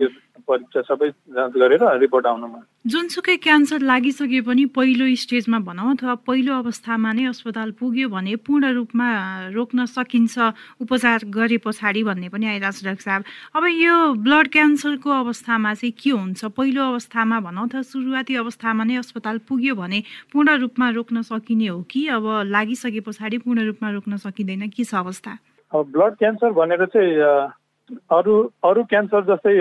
यो 0.00 0.08
परीक्षा 0.48 0.80
सबै 0.82 1.08
जाँच 1.08 1.52
गरेर 1.52 1.82
रिपोर्ट 2.00 2.26
आउनुमा। 2.26 2.58
जुनसुकै 2.86 3.36
क्यान्सर 3.38 3.80
लागिसके 3.86 4.40
पनि 4.42 4.64
पहिलो 4.74 5.06
स्टेजमा 5.14 5.58
भनौँ 5.62 5.90
अथवा 5.92 6.14
पहिलो 6.26 6.52
अवस्थामा 6.54 7.12
नै 7.12 7.24
अस्पताल 7.30 7.70
पुग्यो 7.78 8.08
भने 8.08 8.34
पूर्ण 8.42 8.72
रूपमा 8.74 9.08
रोक्न 9.54 9.84
सकिन्छ 9.86 10.34
उपचार 10.82 11.18
गरे 11.30 11.58
पछाडि 11.62 12.02
भन्ने 12.02 12.28
पनि 12.34 12.46
आइरहेको 12.46 12.74
छ 12.74 12.84
डाक्टर 12.84 13.04
साहब। 13.06 13.22
अब 13.54 13.64
यो 13.70 13.94
ब्लड 14.18 14.48
क्यान्सरको 14.50 15.10
अवस्थामा 15.10 15.74
चाहिँ 15.78 15.94
के 15.94 16.10
हुन्छ? 16.10 16.44
पहिलो 16.50 16.82
अवस्थामा 16.90 17.40
भनौँ 17.46 17.68
अथवा 17.68 17.82
सुरुवाती 17.86 18.34
अवस्थामा 18.42 18.82
नै 18.84 18.96
अस्पताल 18.98 19.38
पुग्यो 19.46 19.74
भने 19.78 20.02
पूर्ण 20.32 20.58
रूपमा 20.58 20.90
रोक्न 20.90 21.22
सकिने 21.22 21.66
हो 21.70 21.80
कि? 21.86 22.06
अब 22.08 22.50
लागिसके 22.50 23.00
पछाडि 23.06 23.38
पूर्ण 23.46 23.70
रूपमा 23.70 23.90
रोक्न 23.94 24.16
सकिँदैन 24.26 24.68
के 24.74 24.84
छ 24.84 24.94
अवस्था? 24.96 25.38
ब्लड 25.72 26.12
क्यान्सर 26.18 26.50
भनेर 26.52 26.84
चाहिँ 26.86 27.52
अरू 27.90 28.34
अरू 28.64 28.84
क्यान्सर 28.84 29.24
जस्तै 29.24 29.54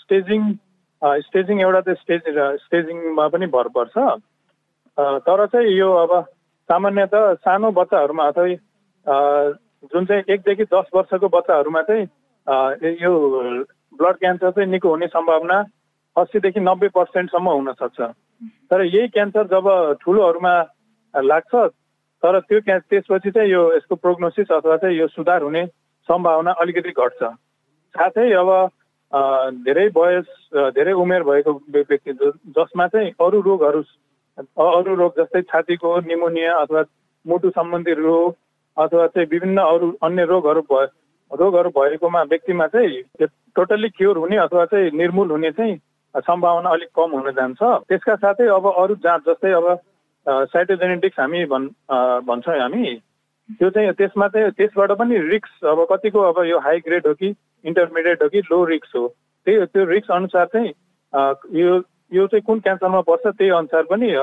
स्टेजिङ 0.00 0.42
स्टेजिङ 1.22 1.60
एउटा 1.60 1.80
चाहिँ 1.80 2.00
स्टेज 2.02 2.22
स्टेजिङमा 2.64 3.28
पनि 3.28 3.46
भर 3.46 3.68
पर्छ। 3.76 3.96
तर 4.98 5.46
चाहिँ 5.46 5.72
यो 5.72 5.92
अब 5.94 6.12
सामान्यत 6.68 7.14
सानो 7.44 7.70
बच्चाहरूमा 7.72 8.26
अथवा 8.26 8.46
जुन 9.92 10.06
चाहिँ 10.06 10.22
एकदेखि 10.28 10.64
दस 10.74 10.86
वर्षको 10.94 11.28
बच्चाहरूमा 11.28 11.82
चाहिँ 11.82 12.06
यो 13.02 13.12
ब्लड 13.98 14.16
क्यान्सर 14.16 14.50
चाहिँ 14.50 14.70
निको 14.70 14.88
हुने 14.90 15.06
सम्भावना 15.06 15.58
अस्सीदेखि 16.16 16.60
नब्बे 16.60 16.88
पर्सेन्टसम्म 16.96 17.48
हुनसक्छ 17.48 18.00
तर 18.70 18.84
यही 18.84 19.08
क्यान्सर 19.08 19.46
जब 19.46 19.68
ठुलोहरूमा 20.02 20.54
लाग्छ 21.14 21.54
तर 22.22 22.40
त्यो 22.40 22.60
क्या 22.60 22.78
त्यसपछि 22.90 23.30
चाहिँ 23.30 23.50
यो 23.50 23.62
यसको 23.76 23.94
प्रोग्नोसिस 23.94 24.50
अथवा 24.52 24.76
चाहिँ 24.76 24.98
यो 24.98 25.06
सुधार 25.08 25.42
हुने 25.42 25.66
सम्भावना 26.08 26.52
अलिकति 26.60 26.90
घट्छ। 26.90 27.22
साथै 27.94 28.30
अब 28.34 28.50
धेरै 29.64 29.86
वयस 29.96 30.28
धेरै 30.74 30.92
उमेर 31.02 31.22
भएको 31.22 31.52
व्यक्ति 31.70 32.12
जसमा 32.56 32.86
चाहिँ 32.88 33.10
अरू 33.20 33.40
रोगहरू 33.40 33.82
अरू 34.66 34.94
रोग 34.94 35.18
जस्तै 35.18 35.42
छातीको 35.44 35.98
निमोनिया 36.06 36.54
अथवा 36.56 36.82
मुटु 37.26 37.50
सम्बन्धी 37.50 37.92
रोग 38.00 38.34
अथवा 38.76 39.06
चाहिँ 39.06 39.28
विभिन्न 39.30 39.58
अरू 39.64 39.90
अन्य 40.02 40.24
रोगहरू 40.24 40.60
भए 40.72 40.86
रोगहरू 41.30 41.70
भएकोमा 41.70 42.22
व्यक्तिमा 42.30 42.66
चाहिँ 42.66 43.26
टोटल्ली 43.56 43.88
क्योर 43.90 44.18
हुने 44.18 44.36
अथवा 44.38 44.64
चाहिँ 44.66 44.90
निर्मूल 44.94 45.30
हुने 45.30 45.50
चाहिँ 45.52 45.76
सम्भावना 46.24 46.70
अलिक 46.70 46.88
कम 46.96 47.10
हुन 47.12 47.30
जान्छ। 47.32 47.62
त्यसका 47.88 48.14
साथै 48.16 48.46
अब 48.48 48.66
अरू 48.72 48.94
जाँच 49.02 49.22
जस्तै 49.28 49.52
अब 49.52 49.66
साइटोजेनेटिक्स 50.52 51.20
हामी 51.20 51.44
भन् 51.44 51.66
भन्छौँ 52.28 52.58
हामी। 52.60 52.94
त्यो 53.58 53.70
चाहिँ 53.70 53.92
त्यसमा 53.92 54.28
चाहिँ 54.28 54.50
त्यसबाट 54.52 54.92
पनि 54.98 55.18
रिक्स 55.28 55.64
अब 55.64 55.86
कतिको 55.92 56.20
अब 56.30 56.44
यो 56.46 56.58
हाई 56.60 56.78
ग्रेड 56.86 57.06
हो 57.06 57.14
कि 57.14 57.34
इन्टरमिडिएट 57.64 58.22
हो 58.22 58.28
कि 58.28 58.38
लो 58.38 58.64
रिक्स 58.64 58.92
हो? 58.96 59.08
त्यही 59.46 59.66
त्यो 59.66 59.84
रिक्स 59.84 60.10
अनुसार 60.10 60.46
चाहिँ 60.46 60.68
यो 61.60 61.82
यो 62.12 62.26
चाहिँ 62.26 62.42
कुन 62.42 62.60
क्यान्सरमा 62.60 63.00
पर्छ 63.00 63.26
त्यही 63.26 63.50
अनुसार 63.50 63.82
पनि 63.82 64.14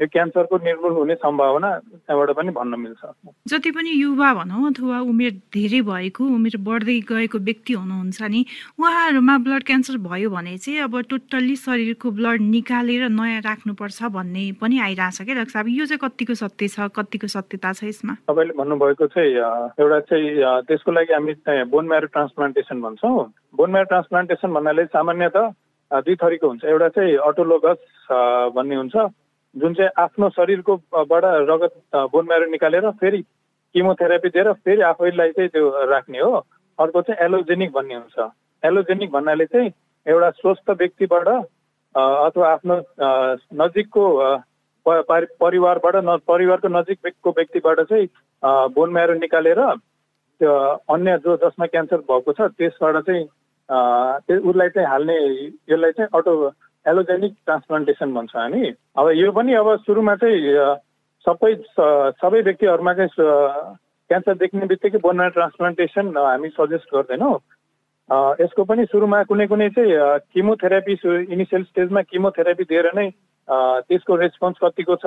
यो 0.00 0.06
क्यान्सरको 0.06 0.56
निर्मूल 0.62 0.92
हुने 0.94 1.14
सम्भावना 1.18 1.70
त्यहाँबाट 1.78 2.30
पनि 2.38 2.50
भन्न 2.54 2.78
मिल्छ। 2.78 3.02
जति 3.50 3.70
पनि 3.74 3.90
युवा 3.90 4.32
भनौँ 4.34 4.70
अथवा 4.70 4.98
उमेर 5.10 5.32
धेरै 5.50 5.80
भएको 5.82 6.24
उमेर 6.24 6.56
बढ्दै 6.62 6.98
गएको 7.10 7.38
व्यक्ति 7.38 7.72
हुनुहुन्छ 7.74 8.22
नि 8.22 8.44
उहाँहरूमा 8.78 9.36
ब्लड 9.42 9.62
क्यान्सर 9.66 9.96
भयो 10.06 10.30
भने 10.30 10.56
चाहिँ 10.58 10.80
अब 10.86 10.94
टोटल्ली 11.10 11.56
शरीरको 11.58 12.10
ब्लड 12.14 12.40
निकालेर 12.40 13.08
नयाँ 13.10 13.42
राख्नुपर्छ 13.42 13.98
भन्ने 14.14 14.44
पनि 14.62 14.78
आइरहेछ 14.86 15.22
क्या 15.26 15.34
डाक्टर 15.34 15.52
साहब। 15.52 15.66
यो 15.68 15.86
चाहिँ 15.90 15.98
कतिको 15.98 16.34
सत्य 16.46 16.68
छ 16.68 16.86
कतिको 16.94 17.26
सत्यता 17.26 17.72
छ 17.72 17.84
यसमा? 17.90 18.14
तपाईँले 18.30 18.54
भन्नुभएको 18.54 19.06
चाहिँ 19.10 19.34
एउटा 19.82 19.98
चाहिँ 20.06 20.62
त्यसको 20.66 20.90
लागि 20.94 21.12
हामी 21.12 21.34
बोन 21.74 21.84
म्यारो 21.90 22.06
ट्रान्सप्लान्टेसन 22.14 22.80
भन्छौँ। 22.86 23.18
बोन 23.58 23.70
म्यारो 23.70 23.88
ट्रान्सप्लान्टेसन 23.90 24.54
भन्नाले 24.54 24.84
सामान्यतः 24.94 25.50
दुई 25.90 26.14
थरीको 26.22 26.46
हुन्छ। 26.48 26.64
एउटा 26.64 26.88
चाहिँ 26.94 27.16
अटोलोगस 27.18 27.80
भन्ने 28.54 28.76
हुन्छ। 28.76 28.96
जुन 29.60 29.74
चाहिँ 29.74 29.90
आफ्नो 29.98 30.28
शरीरको 30.30 30.76
बाट 31.10 31.24
रगत 31.50 31.74
बोन 32.12 32.24
म्यारो 32.26 32.50
निकालेर 32.50 32.90
फेरि 33.00 33.22
किमोथेरापी 33.74 34.28
दिएर 34.28 34.52
फेरि 34.64 34.82
आफैलाई 34.82 35.32
चाहिँ 35.32 35.50
त्यो 35.50 35.70
राख्ने 35.90 36.18
हो। 36.18 36.36
अर्को 36.78 37.02
चाहिँ 37.02 37.24
एलोजेनिक 37.24 37.72
भन्ने 37.72 37.94
हुन्छ। 37.94 38.30
एलोजेनिक 38.62 39.10
भन्नाले 39.12 39.46
चाहिँ 39.46 39.70
एउटा 40.06 40.30
स्वस्थ 40.30 40.70
व्यक्तिबाट 40.70 41.28
अथवा 41.28 42.52
आफ्नो 42.52 42.76
नजिकको 43.62 44.04
परिवारबाट 44.86 45.96
न 46.04 46.16
परिवारको 46.28 46.68
नजिकको 46.68 47.30
व्यक्तिबाट 47.30 47.80
चाहिँ 47.82 48.08
बोन 48.74 48.92
म्यारो 48.92 49.14
निकालेर 49.14 49.60
त्यो 50.40 50.52
अन्य 50.94 51.16
जो 51.24 51.36
जसमा 51.36 51.66
क्यान्सर 51.66 52.06
भएको 52.08 52.32
छ 52.32 52.48
त्यसबाट 52.58 52.96
चाहिँ 53.06 53.24
उसलाई 54.40 54.68
चाहिँ 54.68 54.88
हाल्ने 54.88 55.16
यसलाई 55.68 55.92
चाहिँ 55.92 56.08
अटो 56.14 56.32
एलोजेनिक 56.88 57.32
ट्रान्सप्लान्टेसन 57.46 58.14
भन्छ 58.14 58.36
हामी। 58.36 58.64
अब 58.98 59.10
यो 59.14 59.32
पनि 59.32 59.54
अब 59.54 59.68
सुरुमा 59.86 60.14
चाहिँ 60.22 60.40
सबै 61.26 61.52
सबै 62.22 62.40
व्यक्तिहरूमा 62.48 62.92
चाहिँ 62.94 63.12
क्यान्सर 64.10 64.34
देख्ने 64.42 64.66
बित्तिकै 64.66 64.98
बोनमा 65.04 65.28
ट्रान्सप्लान्टेसन 65.36 66.16
हामी 66.16 66.48
सजेस्ट 66.58 66.94
गर्दैनौँ। 66.94 67.36
यसको 68.40 68.64
पनि 68.64 68.84
सुरुमा 68.88 69.22
कुनै 69.28 69.46
कुनै 69.46 69.68
चाहिँ 69.76 69.96
किमोथेरापी 70.32 70.94
इनिसियल 71.28 71.62
स्टेजमा 71.64 72.02
किमोथेरापी 72.08 72.64
दिएर 72.64 72.86
नै 72.96 73.08
त्यसको 73.88 74.16
रेस्पोन्स 74.16 74.56
कतिको 74.62 74.96
छ 74.96 75.06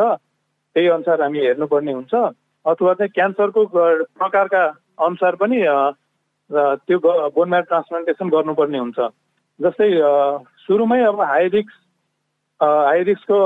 त्यही 0.75 0.87
अनुसार 0.87 1.21
हामी 1.21 1.39
हेर्नुपर्ने 1.39 1.91
हुन्छ। 1.91 2.13
अथवा 2.65 2.93
चाहिँ 2.93 3.11
क्यान्सरको 3.17 3.61
प्रकारका 4.21 4.63
अनुसार 5.01 5.35
पनि 5.41 5.59
त्यो 6.85 6.97
बोनम्यारो 7.33 7.65
ट्रान्सप्लान्टेसन 7.65 8.29
गर्नुपर्ने 8.29 8.77
हुन्छ। 8.77 8.99
जस्तै 9.59 9.89
सुरुमै 10.71 11.01
अब 11.03 11.21
हाई 11.21 11.47
रिक्स 11.57 11.75
हाई 12.61 13.03
रिक्सको 13.03 13.37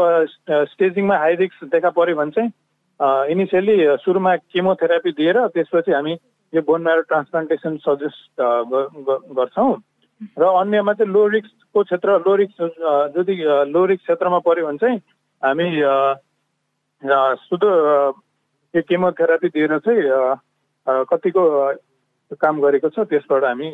स्टेजिङमा 0.72 1.18
हाई 1.18 1.36
रिक्स 1.36 1.64
देखा 1.74 1.90
पऱ्यो 1.98 2.16
भने 2.16 2.32
चाहिँ 2.38 2.52
इनिसियली 3.34 3.78
सुरुमा 4.04 4.36
किमोथेरापी 4.54 5.12
दिएर 5.18 5.38
त्यसपछि 5.56 5.92
हामी 5.92 6.14
यो 6.54 6.62
बोनम्यारो 6.62 7.02
ट्रान्सप्लान्टेसन 7.10 7.78
सजेस्ट 7.82 8.42
गर्छौँ। 9.40 9.74
र 10.40 10.44
अन्यमा 10.44 10.94
चाहिँ 10.94 11.12
लो 11.14 11.28
रिक्सको 11.28 11.84
क्षेत्र 11.84 12.10
लो 12.28 12.36
रिक्स 12.36 12.62
यदि 13.18 13.36
लो 13.74 13.86
रिक्स 13.86 14.04
क्षेत्रमा 14.04 14.40
पऱ्यो 14.46 14.68
भने 14.68 14.78
चाहिँ 14.84 15.00
हामी 15.44 15.68
सुधो 17.42 17.72
यो 18.74 18.82
केमोथेरापी 18.86 19.48
दिएर 19.50 19.78
चाहिँ 19.82 20.02
कतिको 21.12 21.44
काम 22.38 22.62
गरेको 22.62 22.90
छ 22.90 23.10
त्यसबाट 23.10 23.44
हामी 23.44 23.70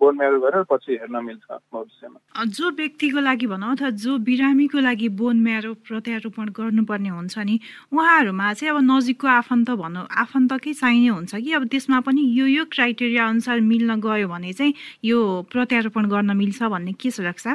बोन 0.00 0.16
म्यारो 0.16 0.38
गरेर 0.40 0.62
पछि 0.70 0.92
हेर्न 1.00 1.16
मिल्छ 1.24 1.46
भविष्यमा। 1.72 2.44
जो 2.48 2.70
व्यक्तिको 2.80 3.20
लागि 3.20 3.46
भनौँ 3.46 3.70
अथवा 3.72 3.90
जो 4.00 4.16
बिरामीको 4.24 4.78
लागि 4.80 5.08
बोन 5.20 5.36
म्यारो 5.44 5.72
प्रत्यारोपण 5.86 6.48
गर्नुपर्ने 6.56 7.08
हुन्छ 7.08 7.38
नि 7.38 7.58
उहाँहरूमा 7.92 8.52
चाहिँ 8.52 8.74
अब 8.74 8.80
नजिकको 8.90 9.28
आफन्त 9.28 9.70
भनौँ 9.82 10.06
आफन्तकै 10.24 10.72
चाहिने 10.72 11.08
हुन्छ 11.08 11.34
कि? 11.34 11.52
अब 11.52 11.64
त्यसमा 11.68 12.00
पनि 12.08 12.22
यो 12.38 12.46
यो 12.46 12.64
क्राइटेरिया 12.72 13.26
अनुसार 13.28 13.60
मिल्न 13.60 14.00
गयो 14.00 14.28
भने 14.28 14.52
चाहिँ 14.52 14.74
यो 15.04 15.18
प्रत्यारोपण 15.52 16.08
गर्न 16.08 16.36
मिल्छ 16.36 16.62
भन्ने 16.62 16.92
के 16.96 17.10
छ 17.10 17.20
रक्षा? 17.20 17.52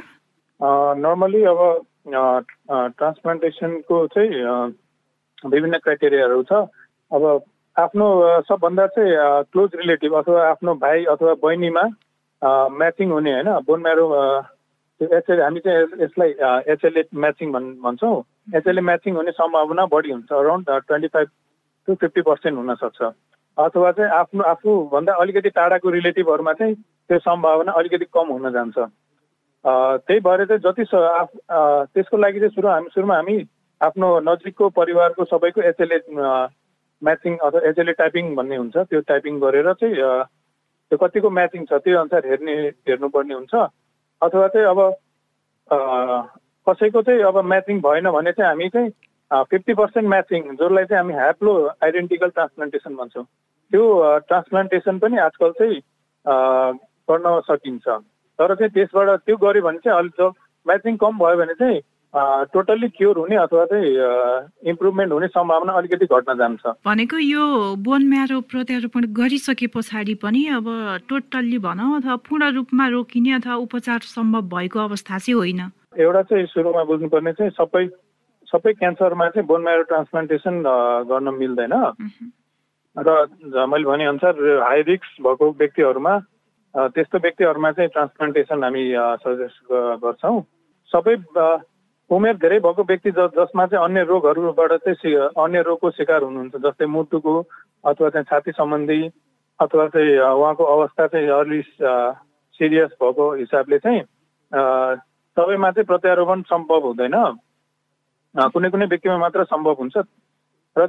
नर्मली 1.02 1.44
अब 1.50 1.60
ट्रान्सप्लान्टेसनको 2.06 3.96
चाहिँ 4.14 4.30
विभिन्न 5.50 5.78
क्राइटेरियाहरू 5.84 6.44
छ। 6.44 6.54
अब 7.12 7.24
आफ्नो 7.76 8.06
सबभन्दा 8.48 8.86
चाहिँ 8.88 9.12
क्लोज 9.52 9.70
रिलेटिभ 9.76 10.14
अथवा 10.16 10.40
आफ्नो 10.50 10.74
भाइ 10.80 11.04
अथवा 11.12 11.34
बहिनीमा 11.44 11.82
म्याचिङ 12.46 13.12
हुने 13.12 13.34
होइन। 13.34 13.50
बोन 13.68 13.82
म्यारो 13.82 14.06
एचएल 15.02 15.42
हामी 15.42 15.60
चाहिँ 15.60 15.88
यसलाई 16.02 16.32
एचएलए 16.74 17.04
म्याचिङ 17.14 17.52
भन् 17.52 17.72
भन्छौँ। 17.84 18.24
एचएलए 18.58 18.82
म्याचिङ 18.82 19.16
हुने 19.16 19.32
सम्भावना 19.32 19.86
बढी 19.94 20.12
हुन्छ। 20.12 20.32
Around 20.32 20.70
twenty 20.88 21.08
five 21.14 21.28
to 21.88 21.96
fifty 22.02 22.22
percent 22.22 22.58
हुनसक्छ। 22.58 23.02
अथवा 23.58 23.92
चाहिँ 23.92 24.12
आफ्नो 24.12 24.44
आफूभन्दा 24.44 25.14
अलिकति 25.22 25.50
टाढाको 25.50 25.90
रिलेटिभहरूमा 25.90 26.54
चाहिँ 26.54 26.76
त्यो 26.76 27.20
सम्भावना 27.20 27.72
अलिकति 27.72 28.06
कम 28.14 28.28
हुन 28.32 28.52
जान्छ। 28.52 28.78
त्यही 30.06 30.20
भएर 30.20 30.46
चाहिँ 30.46 30.62
जति 30.62 30.84
त्यसको 30.86 32.18
लागि 32.18 32.40
चाहिँ 32.40 32.56
सुरु 32.56 32.68
हामी 32.68 32.90
सुरुमा 32.94 33.16
हामी 33.16 33.38
आफ्नो 33.82 34.08
नजिकको 34.28 34.70
परिवारको 34.70 35.26
सबैको 35.26 35.62
एचएलए 35.72 36.00
म्याचिङ 37.02 37.38
अथवा 37.38 37.68
एचएलए 37.70 37.94
टाइपिङ 37.94 38.36
भन्ने 38.36 38.56
हुन्छ। 38.56 38.78
त्यो 38.78 39.02
टाइपिङ 39.08 39.40
गरेर 39.40 39.72
चाहिँ 39.74 39.96
त्यो 40.92 40.98
कतिको 40.98 41.30
म्याचिङ 41.30 41.66
छ 41.66 41.74
त्यो 41.86 42.00
अनुसार 42.00 42.26
हेर्ने 42.28 42.54
हेर्नुपर्ने 42.88 43.34
हुन्छ। 43.34 43.54
अथवा 44.22 44.48
चाहिँ 44.54 44.68
अब 44.68 44.80
कसैको 46.68 47.02
चाहिँ 47.02 47.22
अब 47.24 47.38
म्याचिङ 47.46 47.80
भएन 47.82 48.10
भने 48.12 48.32
चाहिँ 48.32 48.50
हामी 48.50 48.70
चाहिँ 48.70 48.90
फिफ्टी 49.52 49.74
पर्सेन्ट 49.74 50.08
म्याचिङ 50.10 50.42
जसलाई 50.56 50.86
चाहिँ 50.86 51.02
हामी 51.02 51.14
ह्याप्लो 51.14 51.54
आइडेन्टिकल 51.84 52.30
ट्रान्सप्लान्टेसन 52.30 52.96
भन्छौँ। 52.96 53.24
त्यो 53.72 53.84
ट्रान्सप्लान्टेसन 54.30 55.00
पनि 55.00 55.18
आजकल 55.26 55.52
चाहिँ 55.60 55.82
गर्न 57.10 57.40
सकिन्छ। 57.50 57.88
तर 58.40 58.56
चाहिँ 58.56 58.72
त्यसबाट 58.74 59.10
त्यो 59.26 59.36
गऱ्यो 59.42 59.62
भने 59.66 59.80
चाहिँ 59.86 59.98
अलिक 60.00 60.22
म्याचिङ 60.66 60.96
कम 61.02 61.18
भयो 61.18 61.38
भने 61.38 61.54
चाहिँ 61.62 61.82
टोटल्ली 62.16 62.88
क्योर 62.90 63.18
हुने 63.18 63.36
अथवा 63.36 63.66
चाहिँ 63.66 63.90
इम्प्रुभमेन्ट 64.72 65.14
हुने 65.14 65.28
सम्भावना 65.28 65.74
अलिकति 65.74 66.06
घट्न 66.08 66.38
जान्छ। 66.38 66.64
भनेको 66.86 67.18
यो 67.18 67.44
बोन 67.76 68.08
म्यारो 68.10 68.40
प्रत्यारोपण 68.52 69.06
गरिसके 69.12 69.68
पछाडि 69.76 70.16
पनि 70.24 70.46
अब 70.56 70.66
टोटल्ली 71.10 71.58
भनौँ 71.60 71.96
अथवा 71.98 72.16
पूर्ण 72.24 72.52
रूपमा 72.56 72.88
रोकिने 72.88 73.32
अथवा 73.34 73.56
उपचार 73.68 74.00
सम्भव 74.08 74.48
भएको 74.56 74.80
अवस्था 74.80 75.18
चाहिँ 75.18 75.36
होइन। 75.36 75.62
एउटा 76.00 76.22
चाहिँ 76.32 76.46
सुरुमा 76.56 76.84
बुझ्नुपर्ने 76.84 77.34
चाहिँ 77.34 77.52
सबै 77.60 77.86
सबै 78.48 78.74
क्यान्सरमा 78.80 79.28
चाहिँ 79.30 79.48
बोन 79.48 79.62
म्यारो 79.64 79.84
ट्रान्सप्लान्टेसन 79.84 80.64
गर्न 81.12 81.28
मिल्दैन। 81.36 81.74
र 82.96 83.10
मैले 83.68 83.86
भनेअनुसार 83.86 84.34
हाई 84.64 84.82
रिक्स 84.88 85.10
भएको 85.20 85.52
व्यक्तिहरूमा 85.60 86.14
त्यस्तो 86.96 87.18
व्यक्तिहरूमा 87.20 87.72
चाहिँ 87.72 87.90
ट्रान्सप्लान्टेसन 87.92 88.64
हामी 88.64 88.84
सजेस्ट 89.24 89.58
गर्छौँ। 90.04 90.42
सबै 90.92 91.16
उमेर 92.10 92.36
धेरै 92.38 92.60
भएको 92.60 92.84
व्यक्ति 92.84 93.12
ज 93.12 93.30
जसमा 93.36 93.66
चाहिँ 93.66 93.86
अन्य 93.86 94.04
रोगहरूबाट 94.06 94.74
चाहिँ 94.86 95.16
अन्य 95.36 95.62
रोगको 95.62 95.90
शिकार 95.92 96.24
हुनुहुन्छ 96.24 96.56
जस्तै 96.66 96.86
मुटुको 96.86 97.36
अथवा 97.84 98.10
चाहिँ 98.10 98.26
छाती 98.30 98.52
सम्बन्धी 98.52 99.02
अथवा 99.60 99.88
चाहिँ 99.90 100.18
उहाँको 100.20 100.64
अवस्था 100.64 101.08
चाहिँ 101.08 101.30
अलि 101.30 101.62
सिरियस 102.60 102.92
भएको 103.02 103.34
हिसाबले 103.34 103.78
चाहिँ 103.80 104.02
सबैमा 105.38 105.72
चाहिँ 105.72 105.86
प्रत्यारोपण 105.86 106.42
सम्भव 106.46 106.86
हुँदैन। 106.86 107.16
कुनै 108.54 108.70
कुनै 108.70 108.86
व्यक्तिमा 108.86 109.18
मात्र 109.18 109.44
सम्भव 109.50 109.76
हुन्छ। 109.80 109.98
र 110.76 110.88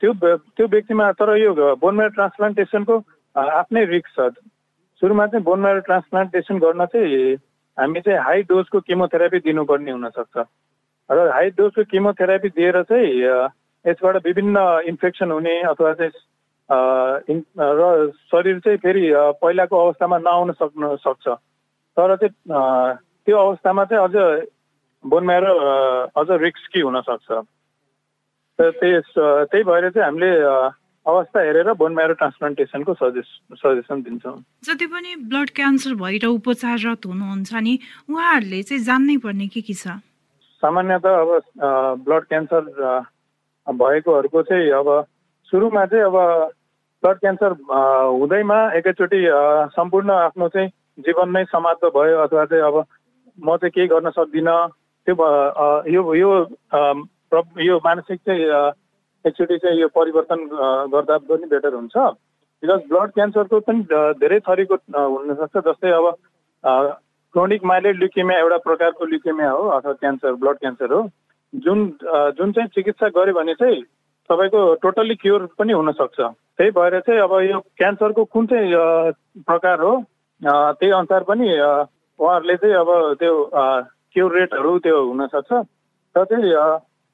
त्यो 0.00 0.12
त्यो 0.12 0.66
व्यक्तिमा 0.68 1.12
तर 1.18 1.36
यो 1.36 1.52
बोनमेरो 1.76 2.14
ट्रान्सप्लान्टेसनको 2.16 2.94
आफ्नै 3.36 3.84
रिक्स 3.84 4.14
छ। 4.16 4.30
सुरुमा 5.02 5.26
चाहिँ 5.26 5.44
बोनमेरो 5.44 5.80
ट्रान्सप्लान्टेसन 5.80 6.58
गर्न 6.58 6.84
चाहिँ 6.86 7.36
हामी 7.78 8.00
चाहिँ 8.00 8.18
हाई 8.20 8.42
डोजको 8.48 8.80
किमोथेरापी 8.80 9.38
दिनुपर्ने 9.40 9.90
हुनसक्छ। 9.90 10.36
र 11.10 11.18
हाई 11.32 11.50
डोजको 11.56 11.82
किमोथेरापी 11.90 12.48
दिएर 12.56 12.82
चाहिँ 12.84 13.08
यसबाट 13.84 14.16
विभिन्न 14.26 14.58
इन्फेक्सन 14.88 15.30
हुने 15.30 15.54
अथवा 15.72 15.92
चाहिँ 16.00 16.12
र 17.58 18.12
शरीर 18.32 18.58
चाहिँ 18.60 18.78
फेरि 18.78 19.04
पहिलाको 19.40 19.76
अवस्थामा 19.84 20.18
नआउन 20.18 20.52
सक्न 20.52 20.96
सक्छ। 21.00 21.26
तर 21.96 22.16
चाहिँ 22.16 22.34
त्यो 23.24 23.36
अवस्थामा 23.38 23.84
चाहिँ 23.84 24.04
अझ 24.04 24.14
बोनम्यारो 25.04 25.52
अझ 26.16 26.28
रिक्सकी 26.42 26.80
हुनसक्छ। 26.80 27.28
त्यस 28.58 29.08
त्यही 29.16 29.62
भएर 29.64 29.90
चाहिँ 29.90 30.06
हामीले 30.06 30.30
अवस्था 31.06 31.40
हेरेर 31.40 31.72
बोन 31.74 31.92
म्यारो 31.94 32.14
ट्रान्सप्लान्टेसनको 32.14 32.94
सजेस्ट 32.94 33.54
सजेसन 33.58 34.02
दिन्छौँ। 34.02 34.36
जति 34.64 34.86
पनि 34.86 35.14
ब्लड 35.26 35.50
क्यान्सर 35.50 35.94
भएर 35.98 36.26
उपचाररत 36.26 37.06
हुनुहुन्छ 37.06 37.52
नि 37.54 37.78
उहाँहरूले 38.10 38.62
चाहिँ 38.62 38.82
जान्नै 38.84 39.16
पर्ने 39.24 39.46
के 39.50 39.60
के 39.60 39.74
छ? 39.74 39.98
सामान्यत 40.62 41.06
अब 41.06 41.30
ब्लड 42.06 42.24
क्यान्सर 42.30 42.62
भएकोहरूको 43.66 44.42
चाहिँ 44.42 44.70
अब 44.78 44.88
सुरुमा 45.50 45.84
चाहिँ 45.90 46.04
अब 46.04 46.16
ब्लड 47.02 47.18
क्यान्सर 47.18 47.50
हुँदैमा 47.66 48.58
एकैचोटि 48.78 49.20
सम्पूर्ण 49.74 50.10
आफ्नो 50.30 50.48
चाहिँ 50.54 50.68
जीवन 51.02 51.28
नै 51.34 51.44
समाप्त 51.50 51.84
भयो 51.96 52.18
अथवा 52.22 52.44
चाहिँ 52.46 52.62
अब 52.62 52.76
म 53.38 53.56
चाहिँ 53.58 53.70
केही 53.74 53.86
गर्न 53.90 54.10
सक्दिनँ। 54.14 54.56
त्यो 55.06 55.14
यो 55.90 56.02
यो 56.14 57.78
मानसिक 57.84 58.18
चाहिँ 58.22 58.46
एकचोटि 59.26 59.58
चाहिँ 59.58 59.80
यो 59.80 59.88
परिवर्तन 59.94 60.40
गर्दा 60.92 61.16
पनि 61.30 61.46
बेटर 61.46 61.74
हुन्छ। 61.74 61.96
बिकज 61.96 62.82
ब्लड 62.90 63.10
क्यान्सरको 63.14 63.60
पनि 63.60 63.80
धेरै 64.18 64.38
थरीको 64.48 64.76
हुनसक्छ। 64.94 65.56
जस्तै 65.68 65.90
अब 65.90 66.06
क्रोनिक 67.34 67.64
माइलेड 67.64 67.98
ल्युकेमिया 67.98 68.38
एउटा 68.38 68.56
प्रकारको 68.66 69.04
ल्युकेमिया 69.06 69.50
हो 69.50 69.68
अथवा 69.76 69.92
क्यान्सर 70.02 70.32
ब्लड 70.42 70.56
क्यान्सर 70.58 70.92
हो। 70.92 71.02
जुन 71.52 71.78
जुन 72.38 72.52
चाहिँ 72.52 72.68
चिकित्सा 72.74 73.08
गऱ्यो 73.16 73.34
भने 73.34 73.54
चाहिँ 73.54 73.82
तपाईँको 74.30 74.60
टोटल्ली 74.82 75.14
क्योर 75.22 75.46
पनि 75.58 75.72
हुनसक्छ। 75.72 76.20
त्यही 76.20 76.70
भएर 76.70 76.98
चाहिँ 77.00 77.20
अब 77.20 77.32
यो 77.42 77.58
क्यान्सरको 77.78 78.24
कुन 78.24 78.46
चाहिँ 78.46 78.68
प्रकार 79.48 79.80
हो 79.80 79.92
त्यही 80.42 80.92
अनुसार 80.92 81.22
पनि 81.30 81.48
उहाँहरूले 81.58 82.56
चाहिँ 82.56 82.74
अब 82.76 82.90
त्यो 83.20 83.34
क्योर 84.12 84.38
रेटहरू 84.38 84.78
त्यो 84.84 84.96
हुनसक्छ। 85.02 85.52
र 86.14 86.24
चाहिँ 86.24 86.52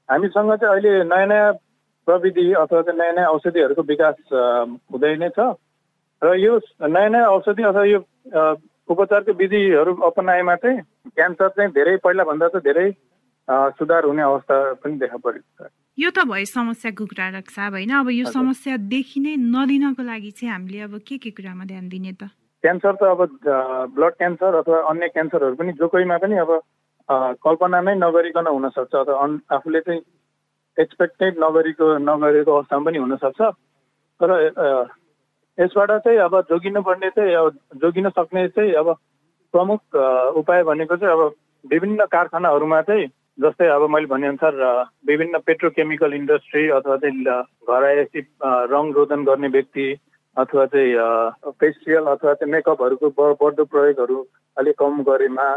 हामीसँग 0.08 0.54
चाहिँ 0.54 0.72
अहिले 0.74 0.92
नयाँ 1.04 1.26
नयाँ 1.26 1.52
प्रविधि 2.08 2.44
अथवा 2.64 2.80
चाहिँ 2.82 2.98
नयाँ 2.98 3.14
नयाँ 3.14 3.32
औषधिहरूको 3.36 3.82
विकास 3.92 4.16
हुँदै 4.32 5.14
नै 5.20 5.28
छ। 5.36 5.52
र 6.22 6.34
यो 6.40 6.56
नयाँ 6.88 7.10
नयाँ 7.12 7.28
औषधि 7.36 7.62
अथवा 7.68 7.84
यो 7.84 8.00
उपचारको 8.88 9.32
विधिहरू 9.36 9.92
अपनाएमा 10.08 10.54
चाहिँ 10.64 10.80
क्यान्सर 11.12 11.48
चाहिँ 11.56 11.70
धेरै 11.76 11.96
पहिलाभन्दा 12.00 12.48
त 12.48 12.64
धेरै 12.64 12.88
सुधार 13.76 14.04
हुने 14.04 14.22
अवस्था 14.22 14.56
पनि 14.80 14.96
देखा 14.98 15.16
परेको 15.20 15.68
छ। 15.68 15.70
यो 15.98 16.10
त 16.10 16.24
भयो 16.24 16.48
समस्याको 16.48 17.04
कुरा 17.04 17.28
रक्षा 17.36 17.64
होइन? 17.68 17.92
अब 18.00 18.08
यो 18.10 18.24
समस्या 18.32 18.76
देखि 18.88 19.20
नै 19.20 19.34
नदिनको 19.36 20.02
लागि 20.02 20.30
चाहिँ 20.40 20.52
हामीले 20.52 20.80
अब 20.88 20.94
के 21.04 21.16
के 21.20 21.30
कुरामा 21.36 21.64
ध्यान 21.68 21.88
दिने 21.88 22.12
त? 22.16 22.32
क्यान्सर 22.64 22.92
त 22.96 23.02
अब 23.04 23.20
ब्लड 23.94 24.12
क्यान्सर 24.16 24.54
अथवा 24.62 24.78
अन्य 24.90 25.08
क्यान्सरहरू 25.14 25.54
पनि 25.60 25.72
जो 25.76 25.86
कोहीमा 25.88 26.16
पनि 26.24 26.36
अब 26.38 26.50
कल्पना 27.44 27.80
नै 27.80 27.94
नगरिकन 27.98 28.46
हुनसक्छ 28.46 28.94
अथवा 28.94 29.26
आफूले 29.56 29.80
चाहिँ 29.80 30.00
एक्सपेक्टेड 30.78 31.38
नगरेको 31.38 31.86
नगरेको 31.98 32.54
अवस्थामा 32.54 32.84
पनि 32.84 32.98
हुनसक्छ। 32.98 33.40
तर 34.20 34.30
यसबाट 35.58 35.90
चाहिँ 35.90 36.18
अब 36.18 36.40
जोगिनु 36.50 36.82
पर्ने 36.82 37.10
चाहिँ 37.10 37.34
अब 37.34 37.58
जोगिन 37.76 38.08
सक्ने 38.08 38.48
चाहिँ 38.48 38.72
अब 38.74 38.94
प्रमुख 39.54 39.96
उपाय 40.36 40.62
भनेको 40.62 40.96
चाहिँ 40.96 41.14
अब 41.14 41.32
विभिन्न 41.64 42.04
कारखानाहरूमा 42.06 42.80
चाहिँ 42.82 43.06
जस्तै 43.38 43.66
अब 43.66 43.82
मैले 43.90 44.06
भनेअनुसार 44.06 44.54
विभिन्न 45.06 45.38
पेट्रोकेमिकल 45.38 46.14
इन्डस्ट्री 46.14 46.68
अथवा 46.68 46.96
चाहिँ 46.96 47.24
घर 47.24 47.84
आएपछि 47.84 48.20
रङ 48.72 48.92
रोदन 48.92 49.24
गर्ने 49.24 49.48
व्यक्ति 49.48 49.86
अथवा 50.36 50.66
चाहिँ 50.66 51.50
फेसियल 51.50 52.04
अथवा 52.06 52.34
चाहिँ 52.34 52.52
मेकअपहरूको 52.52 53.10
बढ्दो 53.34 53.64
प्रयोगहरू 53.64 54.18
अलिक 54.56 54.78
कम 54.78 55.02
गरेमा 55.02 55.48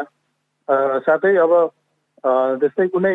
साथै 0.99 1.35
अब 1.37 1.53
जस्तै 2.61 2.87
कुनै 2.87 3.13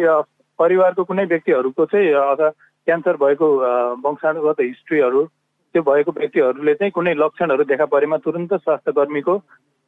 परिवारको 0.59 1.05
कुनै 1.05 1.25
व्यक्तिहरूको 1.27 1.85
चाहिँ 1.87 2.13
अथवा 2.15 2.49
क्यान्सर 2.87 3.17
भएको 3.17 3.47
वंशानुगत 4.05 4.61
हिस्ट्रीहरू 4.61 5.23
त्यो 5.75 5.83
भएको 5.83 6.13
व्यक्तिहरूले 6.19 6.75
चाहिँ 6.75 6.91
कुनै 6.99 7.15
लक्षणहरू 7.15 7.65
देखा 7.71 7.85
परेमा 7.95 8.17
तुरन्त 8.25 8.55
स्वास्थ्य 8.55 8.93
कर्मीको 8.99 9.39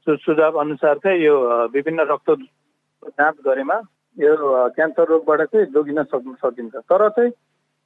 सुझाव 0.06 0.58
अनुसार 0.60 0.98
चाहिँ 1.04 1.20
यो 1.22 1.34
विभिन्न 1.72 2.00
रक्त 2.10 2.30
जाँच 2.30 3.36
गरेमा 3.46 3.76
यो 4.16 4.34
क्यान्सर 4.76 5.04
रोगबाट 5.08 5.40
चाहिँ 5.42 5.66
जोगिन 5.72 6.02
सक् 6.02 6.28
सकिन्छ। 6.44 6.74
तर 6.74 7.08
चाहिँ 7.08 7.32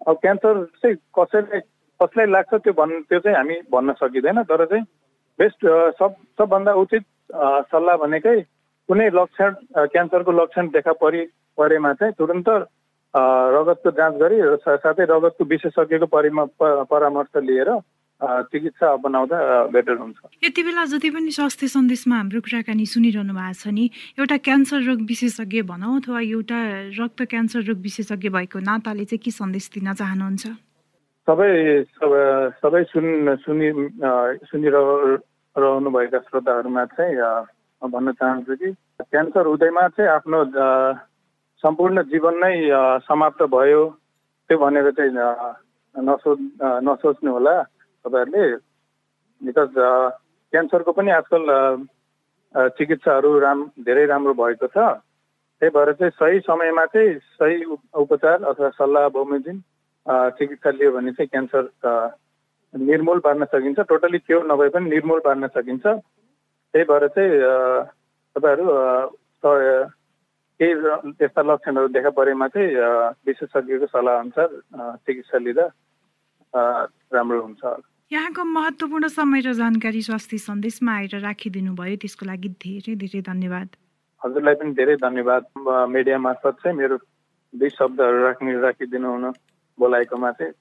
अब 0.06 0.16
क्यान्सर 0.22 0.64
चाहिँ 0.82 0.96
कसैले 1.18 1.60
कसलाई 2.00 2.26
लाग्छ 2.26 2.54
त्यो 2.54 2.72
भन् 2.72 3.02
त्यो 3.10 3.18
चाहिँ 3.18 3.36
हामी 3.36 3.56
भन्न 3.72 3.92
सकिँदैन। 4.00 4.42
तर 4.50 4.64
चाहिँ 4.64 4.84
बेस्ट 5.38 5.66
सब 5.98 6.14
सबभन्दा 6.38 6.72
उचित 6.82 7.04
सल्लाह 7.70 7.96
भनेकै 7.96 8.40
कुनै 8.88 9.08
लक्षण 9.14 9.50
क्यान्सरको 9.92 10.32
लक्षण 10.32 10.68
देखा 10.74 10.92
परि 11.02 11.20
परेमा 11.58 11.92
चाहिँ 12.00 12.14
तुरन्त 12.18 12.48
रगतको 13.14 13.90
जाँच 13.92 14.14
गरी 14.22 14.36
साथै 14.64 15.04
रगतको 15.04 15.44
विशेषज्ञको 15.44 16.06
परिमा 16.06 16.44
परामर्श 16.88 17.32
लिएर 17.44 17.70
चिकित्सा 18.22 18.86
अपनाउँदा 18.92 19.36
बेटर 19.74 19.96
हुन्छ। 19.98 20.18
यति 20.44 20.62
बेला 20.62 20.84
जति 20.94 21.10
पनि 21.10 21.30
स्वास्थ्य 21.34 21.68
सन्देशमा 21.68 22.16
हाम्रो 22.16 22.40
कुराकानी 22.40 22.86
सुनिरहनु 22.86 23.34
भएको 23.34 23.58
छ 23.58 23.74
नि 23.74 23.84
एउटा 24.18 24.36
क्यान्सर 24.46 24.80
रोग 24.86 25.00
विशेषज्ञ 25.10 25.62
भनौँ 25.66 25.96
अथवा 26.00 26.20
एउटा 26.22 26.58
रक्त 27.02 27.20
क्यान्सर 27.26 27.60
रोग 27.66 27.78
विशेषज्ञ 27.82 28.28
भएको 28.30 28.58
नाताले 28.62 29.04
चाहिँ 29.10 29.22
के 29.26 29.30
सन्देश 29.34 29.64
दिन 29.74 29.92
चाहनुहुन्छ? 29.92 30.44
सबै 31.26 31.50
सबै 32.62 32.82
सुन 32.94 33.06
सुनि 33.42 33.68
सुनिरहनुभएका 34.50 36.18
श्रोताहरूमा 36.18 36.84
चाहिँ 36.94 37.18
भन्न 37.82 38.12
चाहन्छु 38.12 38.54
कि 38.54 38.70
क्यान्सर 39.02 39.46
हुँदैमा 39.46 39.82
चाहिँ 39.98 40.10
आफ्नो 40.10 40.38
सम्पूर्ण 41.62 42.02
जीवन 42.10 42.34
नै 42.44 42.54
समाप्त 43.06 43.42
भयो। 43.54 43.82
त्यो 44.50 44.58
भनेर 44.58 44.90
चाहिँ 44.98 45.12
नसोच 45.94 46.38
नसोच्नु 46.86 47.30
होला 47.32 47.54
तपाईँहरूले। 48.04 48.46
बिकज 49.40 49.74
क्यान्सरको 50.52 50.92
पनि 50.92 51.10
आजकल 51.10 51.44
चिकित्साहरू 52.78 53.30
राम 53.38 53.58
धेरै 53.86 54.04
राम्रो 54.06 54.34
भएको 54.34 54.66
छ। 54.66 54.76
त्यही 55.62 55.70
भएर 55.70 55.92
चाहिँ 55.92 56.12
सही 56.18 56.40
समयमा 56.42 56.84
चाहिँ 56.90 57.18
सही 57.38 57.56
उपचार 57.94 58.42
अथवा 58.42 58.68
सल्लाह 58.74 59.08
बमोजिम 59.14 59.56
चिकित्सा 60.38 60.70
लियो 60.70 60.90
भने 60.92 61.12
चाहिँ 61.14 61.28
क्यान्सर 61.30 61.64
निर्मूल 62.74 63.18
पार्न 63.22 63.44
सकिन्छ। 63.44 63.80
टोटली 63.86 64.18
क्योर 64.18 64.42
नभए 64.50 64.68
पनि 64.74 64.90
निर्मूल 64.90 65.20
पार्न 65.24 65.46
सकिन्छ। 65.54 65.86
त्यही 65.86 66.84
भएर 66.90 67.06
चाहिँ 67.14 67.32
तपाईँहरू 68.36 68.66
केही 70.60 70.74
त्यस्ता 71.18 71.42
लक्षणहरू 71.42 71.88
देखा 71.96 72.10
परेमा 72.18 72.46
चाहिँ 72.48 72.70
विशेषज्ञको 73.26 73.86
सल्लाह 73.86 74.18
अनुसार 74.20 74.48
चिकित्सा 75.06 75.38
लिँदा 75.38 75.66
राम्रो 77.14 77.40
हुन्छ 77.40 77.62
यहाँको 78.12 78.44
महत्त्वपूर्ण 78.44 79.08
समय 79.08 79.40
र 79.40 79.52
जानकारी 79.56 80.02
स्वास्थ्य 80.02 80.38
सन्देशमा 80.38 80.92
आएर 80.92 81.14
राखिदिनु 81.20 81.72
भयो 81.74 81.96
त्यसको 81.96 82.26
लागि 82.28 82.48
धेरै 82.60 82.94
धेरै 83.00 83.20
धन्यवाद। 83.24 83.68
हजुरलाई 84.22 84.54
पनि 84.60 84.72
धेरै 84.76 84.96
धन्यवाद। 85.00 85.42
मिडिया 85.88 86.18
मार्फत 86.18 86.54
चाहिँ 86.60 86.76
मेरो 86.76 86.96
दुई 87.56 87.70
शब्दहरू 87.72 88.18
राख्ने 88.22 88.52
राखिदिनु 88.60 89.08
हुन 89.12 89.24
बोलाएकोमा 89.78 90.30
चाहिँ 90.38 90.52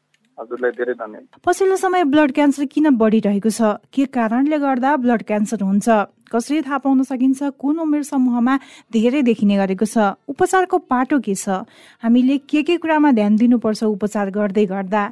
हजुरलाई 0.42 0.72
धेरै 0.74 0.94
धन्यवाद। 0.98 1.40
पछिल्लो 1.46 1.76
समय 1.78 2.04
ब्लड 2.10 2.32
क्यान्सर 2.34 2.66
किन 2.66 2.90
बढिरहेको 2.98 3.50
छ? 3.50 3.62
के 3.94 4.06
कारणले 4.10 4.58
गर्दा 4.58 4.96
ब्लड 4.98 5.22
क्यान्सर 5.30 5.62
हुन्छ? 5.62 5.88
कसरी 6.34 6.62
थाहा 6.66 6.78
पाउन 6.82 7.04
सकिन्छ? 7.06 7.40
कुन 7.62 7.80
उमेर 7.86 8.04
समूहमा 8.10 8.54
धेरै 8.90 9.22
देखिने 9.22 9.56
गरेको 9.62 9.86
छ? 9.86 10.18
उपचारको 10.26 10.78
पाटो 10.90 11.20
के 11.22 11.36
छ? 11.36 11.62
हामीले 12.04 12.38
के 12.50 12.64
के 12.64 12.78
कुरामा 12.82 13.12
ध्यान 13.14 13.36
दिनुपर्छ 13.38 13.84
उपचार 13.84 14.30
गर्दै 14.34 14.66
गर्दा? 14.66 15.04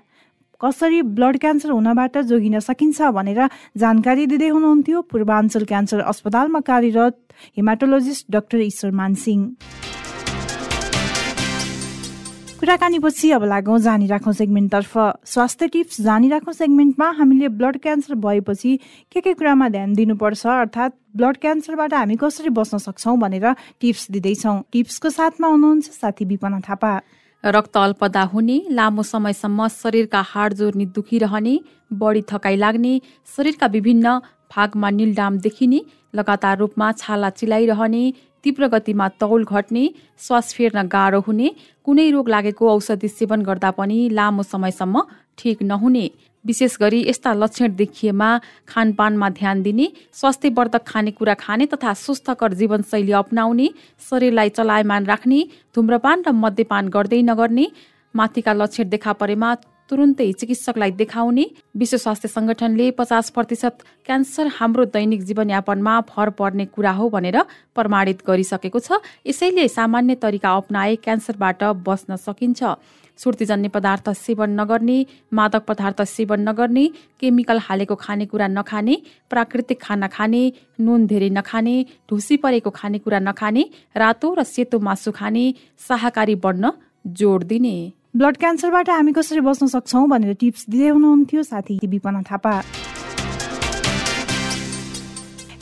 कसरी 0.62 1.02
ब्लड 1.15 1.38
क्यान्सर 1.39 1.70
हुनबाट 1.72 2.18
जोगिन 2.30 2.60
सकिन्छ 2.60 3.02
भनेर 3.15 3.39
जानकारी 3.80 4.26
दिँदै 4.28 4.50
हुनुहुन्थ्यो 4.50 5.02
पूर्वाञ्चल 5.08 5.63
क्यान्सर 5.63 6.00
अस्पतालमा 6.12 6.60
कार्यरत 6.68 7.15
हेमाटोलोजिस्ट 7.58 8.26
डाक्टर 8.32 8.60
ईश्वर 8.68 8.92
मानसिंह 8.92 9.42
कुराकानीपछि 12.60 13.30
अब 13.32 13.43
लागौँ 13.45 13.78
जानिराखौँ 13.80 14.32
सेगमेन्टतर्फ। 14.36 14.93
स्वास्थ्य 15.26 15.67
टिप्स 15.74 16.00
जानिराखौँ 16.02 16.54
सेगमेन्टमा 16.54 17.10
हामीले 17.17 17.48
ब्लड 17.56 17.78
क्यान्सर 17.80 18.15
भएपछि 18.19 18.76
के 19.12 19.22
के 19.22 19.34
कुरामा 19.34 19.69
ध्यान 19.69 19.93
दिनुपर्छ 19.95 20.45
अर्थात् 20.45 20.93
ब्लड 21.15 21.38
क्यान्सरबाट 21.39 21.93
हामी 21.93 22.15
कसरी 22.19 22.50
बस्न 22.52 22.78
सक्छौँ 22.78 23.17
भनेर 23.17 23.48
टिप्स 23.80 24.12
दिँदैछौँ। 24.12 24.60
टिप्सको 24.72 25.10
साथमा 25.10 25.48
हुनुहुन्छ 25.48 25.88
साथी 25.88 26.26
विपना 26.26 26.60
थापा। 26.60 26.91
रक्त 27.43 27.78
अल्पदा 27.80 28.24
हुने 28.28 28.58
लामो 28.76 29.04
समयसम्म 29.08 29.67
शरीरका 29.80 30.22
हाड 30.28 30.54
जोर्नी 30.60 30.86
दुखिरहने 30.91 31.60
बढी 31.95 32.22
थकाइ 32.28 32.56
लाग्ने 32.60 32.93
शरीरका 33.38 33.67
विभिन्न 33.72 34.19
भागमा 34.52 34.89
निलडाम 34.89 35.38
देखिने 35.39 35.80
लगातार 36.15 36.58
रूपमा 36.58 36.91
छाला 36.91 37.30
चिलाइरहने 37.30 38.04
तीव्र 38.43 38.67
गतिमा 38.67 39.08
तौल 39.19 39.43
घट्ने 39.45 39.84
श्वास 40.25 40.54
फेर्न 40.54 40.88
गाह्रो 40.88 41.19
हुने 41.28 41.49
कुनै 41.86 42.10
रोग 42.12 42.30
लागेको 42.30 42.69
औषधि 42.69 43.08
सेवन 43.10 43.41
गर्दा 43.43 43.71
पनि 43.78 43.97
लामो 44.12 44.43
समयसम्म 44.45 45.02
ठिक 45.38 45.62
नहुने। 45.63 46.10
विशेष 46.45 46.78
गरी 46.82 46.99
यस्ता 47.08 47.34
लक्षण 47.34 47.75
देखिएमा 47.75 48.30
खानपानमा 48.67 49.30
ध्यान 49.39 49.62
दिने 49.63 49.88
स्वास्थ्यवर्धक 50.19 50.84
खानेकुरा 50.88 51.34
खाने 51.39 51.65
तथा 51.73 51.93
स्वस्थकर 51.95 52.54
जीवनशैली 52.60 53.12
अप्नाउने 53.21 53.67
शरीरलाई 54.10 54.49
चलायमान 54.58 55.06
राख्ने 55.06 55.39
धुम्रपान 55.75 56.23
र 56.28 56.32
मद्यपान 56.43 56.88
गर्दै 56.95 57.21
नगर्ने 57.23 57.67
माथिका 58.13 58.54
लक्षण 58.54 58.89
देखा 58.89 59.13
परेमा 59.19 59.56
तुरुन्तै 59.89 60.32
चिकित्सकलाई 60.39 60.91
देखाउने 60.93 61.45
विश्व 61.75 61.97
स्वास्थ्य 61.97 62.28
संगठनले 62.28 62.89
पचास 62.93 63.30
प्रतिशत 63.30 63.75
क्यान्सर 64.06 64.47
हाम्रो 64.58 64.86
दैनिक 64.93 65.21
जीवनयापनमा 65.23 65.93
भर 66.12 66.30
पर्ने 66.38 66.65
कुरा 66.67 66.91
हो 66.93 67.10
भनेर 67.10 67.38
प्रमाणित 67.75 68.21
गरिसकेको 68.28 68.80
छ। 68.80 69.02
यसैले 69.25 69.67
सामान्य 69.67 70.15
तरिका 70.21 70.49
अप्नाए 70.56 70.95
क्यान्सरबाट 71.04 71.63
बस्न 71.82 72.15
सकिन्छ। 72.17 72.62
सुर्तीजन्य 73.19 73.67
पदार्थ 73.69 74.10
सेवन 74.15 74.49
नगर्ने 74.60 74.97
मादक 75.34 75.63
पदार्थ 75.67 76.02
सेवन 76.08 76.39
नगर्ने 76.49 76.86
केमिकल 77.19 77.58
हालेको 77.60 77.95
खानेकुरा 77.97 78.47
नखाने 78.47 78.95
प्राकृतिक 79.30 79.82
खाना 79.82 80.08
खाने 80.08 80.41
नुन 80.80 81.08
धेरै 81.08 81.30
नखाने 81.30 81.75
ढुसी 82.10 82.38
परेको 82.38 82.69
खानेकुरा 82.71 83.19
नखाने 83.19 83.63
रातो 83.97 84.34
र 84.34 84.43
सेतो 84.45 84.80
मासु 84.80 85.12
खाने 85.12 85.43
शाकाहारी 85.80 86.36
बढ्न 86.38 86.71
जोड 87.19 87.43
दिने। 87.43 87.75
ब्लड 88.13 88.38
क्यान्सरबाट 88.38 88.89
हामी 88.89 89.12
कसरी 89.13 89.39
बस्न 89.45 89.65
सक्छौँ 89.69 90.08
भनेर 90.10 90.34
टिप्स 90.36 90.65
दिँदै 90.69 90.88
हुनुहुन्थ्यो 90.89 91.43
साथी 91.43 91.78
विपना 91.86 92.22
थापा। 92.26 92.54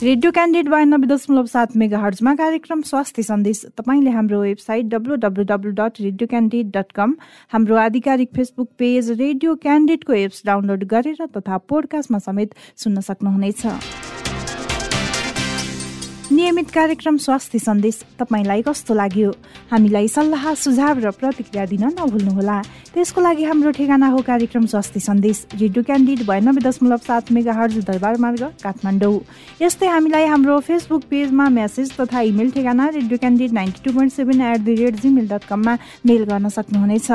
रेडियो 0.02 0.30
क्यान्डिडेट 0.32 0.68
बयानब्बे 0.72 1.06
दशमलव 1.06 1.46
सात 1.46 1.76
मेगा 1.76 1.98
हर्जमा 1.98 2.34
कार्यक्रम 2.34 2.82
स्वास्थ्य 2.88 3.22
सन्देश। 3.22 3.64
तपाईँले 3.76 4.10
हाम्रो 4.10 4.40
website 4.40 4.86
W 4.88 5.16
W 5.20 5.44
W 5.44 5.70
dot 5.76 6.00
radio 6.00 6.26
candidate 6.26 6.72
dot 6.76 6.92
com 6.96 7.14
हाम्रो 7.52 7.76
आधिकारिक 7.84 8.30
फेसबुक 8.36 8.68
पेज 8.78 9.10
रेडियो 9.20 9.54
क्यान्डिडेटको 9.62 10.12
एप्स 10.14 10.42
डाउनलोड 10.46 10.84
गरेर 10.88 11.26
तथा 11.36 11.56
पोडकास्टमा 11.68 12.18
समेत 12.18 12.54
सुन्न 12.76 13.00
सक्नुहुनेछ। 13.12 13.62
नियमित 16.32 16.70
कार्यक्रम 16.70 17.16
स्वास्थ्य 17.18 17.58
सन्देश 17.58 18.02
तपाईँलाई 18.18 18.62
कस्तो 18.62 18.94
लाग्यो? 18.94 19.30
हामीलाई 19.70 20.08
सल्लाह 20.08 20.44
सुझाव 20.54 20.98
र 20.98 21.10
प्रतिक्रिया 21.12 21.64
दिन 21.68 21.84
नभुल्नुहोला। 21.92 22.56
त्यसको 22.94 23.20
लागि 23.20 23.44
हाम्रो 23.44 23.70
ठेगाना 23.76 24.06
हो 24.08 24.18
कार्यक्रम 24.24 24.64
स्वास्थ्य 24.66 25.00
सन्देश 25.00 25.60
रेडियो 25.60 25.82
क्यान्डिड 25.84 26.24
बयानब्बे 26.24 26.62
दशमलव 26.64 27.00
सात 27.04 27.32
मेगा 27.32 27.52
हर्ज 27.52 27.76
दरबार 27.84 28.16
मार्ग 28.16 28.42
काठमाडौँ। 28.64 29.20
यस्तै 29.62 29.86
हामीलाई 29.86 30.24
हाम्रो 30.24 30.58
फेसबुक 30.64 31.02
पेजमा 31.10 31.48
मेसेज 31.52 31.92
तथा 32.00 32.20
इमेल 32.32 32.50
ठेगाना 32.50 32.88
radio 32.96 33.18
candidate 33.18 33.52
ninety 33.52 33.80
two 33.84 33.92
point 33.92 34.12
seven 34.12 34.40
at 34.40 34.60
the 34.64 34.68
rate 34.80 34.94
Gmail 35.02 35.28
dot 35.28 35.44
कममा 35.44 35.76
मेल 36.06 36.24
गर्न 36.24 36.48
सक्नुहुनेछ। 36.48 37.10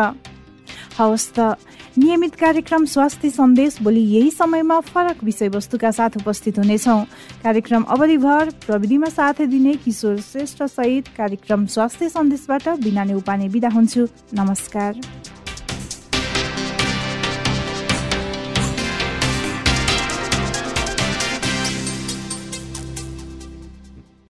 हवस् 0.98 1.30
त। 1.36 1.58
नियमित 1.98 2.36
कार्यक्रम 2.36 2.86
स्वास्थ्य 2.86 3.30
सन्देश 3.30 3.78
भोलि 3.82 4.00
यही 4.00 4.30
समयमा 4.32 4.80
फरक 4.80 5.24
विषयवस्तुका 5.24 5.92
साथ 5.92 6.18
उपस्थित 6.18 6.58
हुनेछौँ। 6.60 7.04
कार्यक्रम 7.44 7.84
अवधिभर 7.84 8.50
प्रविधिमा 8.66 9.10
साथ 9.10 9.42
दिने 9.46 9.74
किशोर 9.76 10.18
श्रेष्ठ 10.22 10.64
सहित 10.64 11.08
कार्यक्रम 11.08 11.66
स्वास्थ्य 11.66 12.10
सन्देशबाट 12.10 12.70
बिना 12.84 13.04
उपाने 13.16 13.50
बिदा 13.50 13.70
हुन्छु। 13.70 14.08
नमस्कार। 14.34 15.02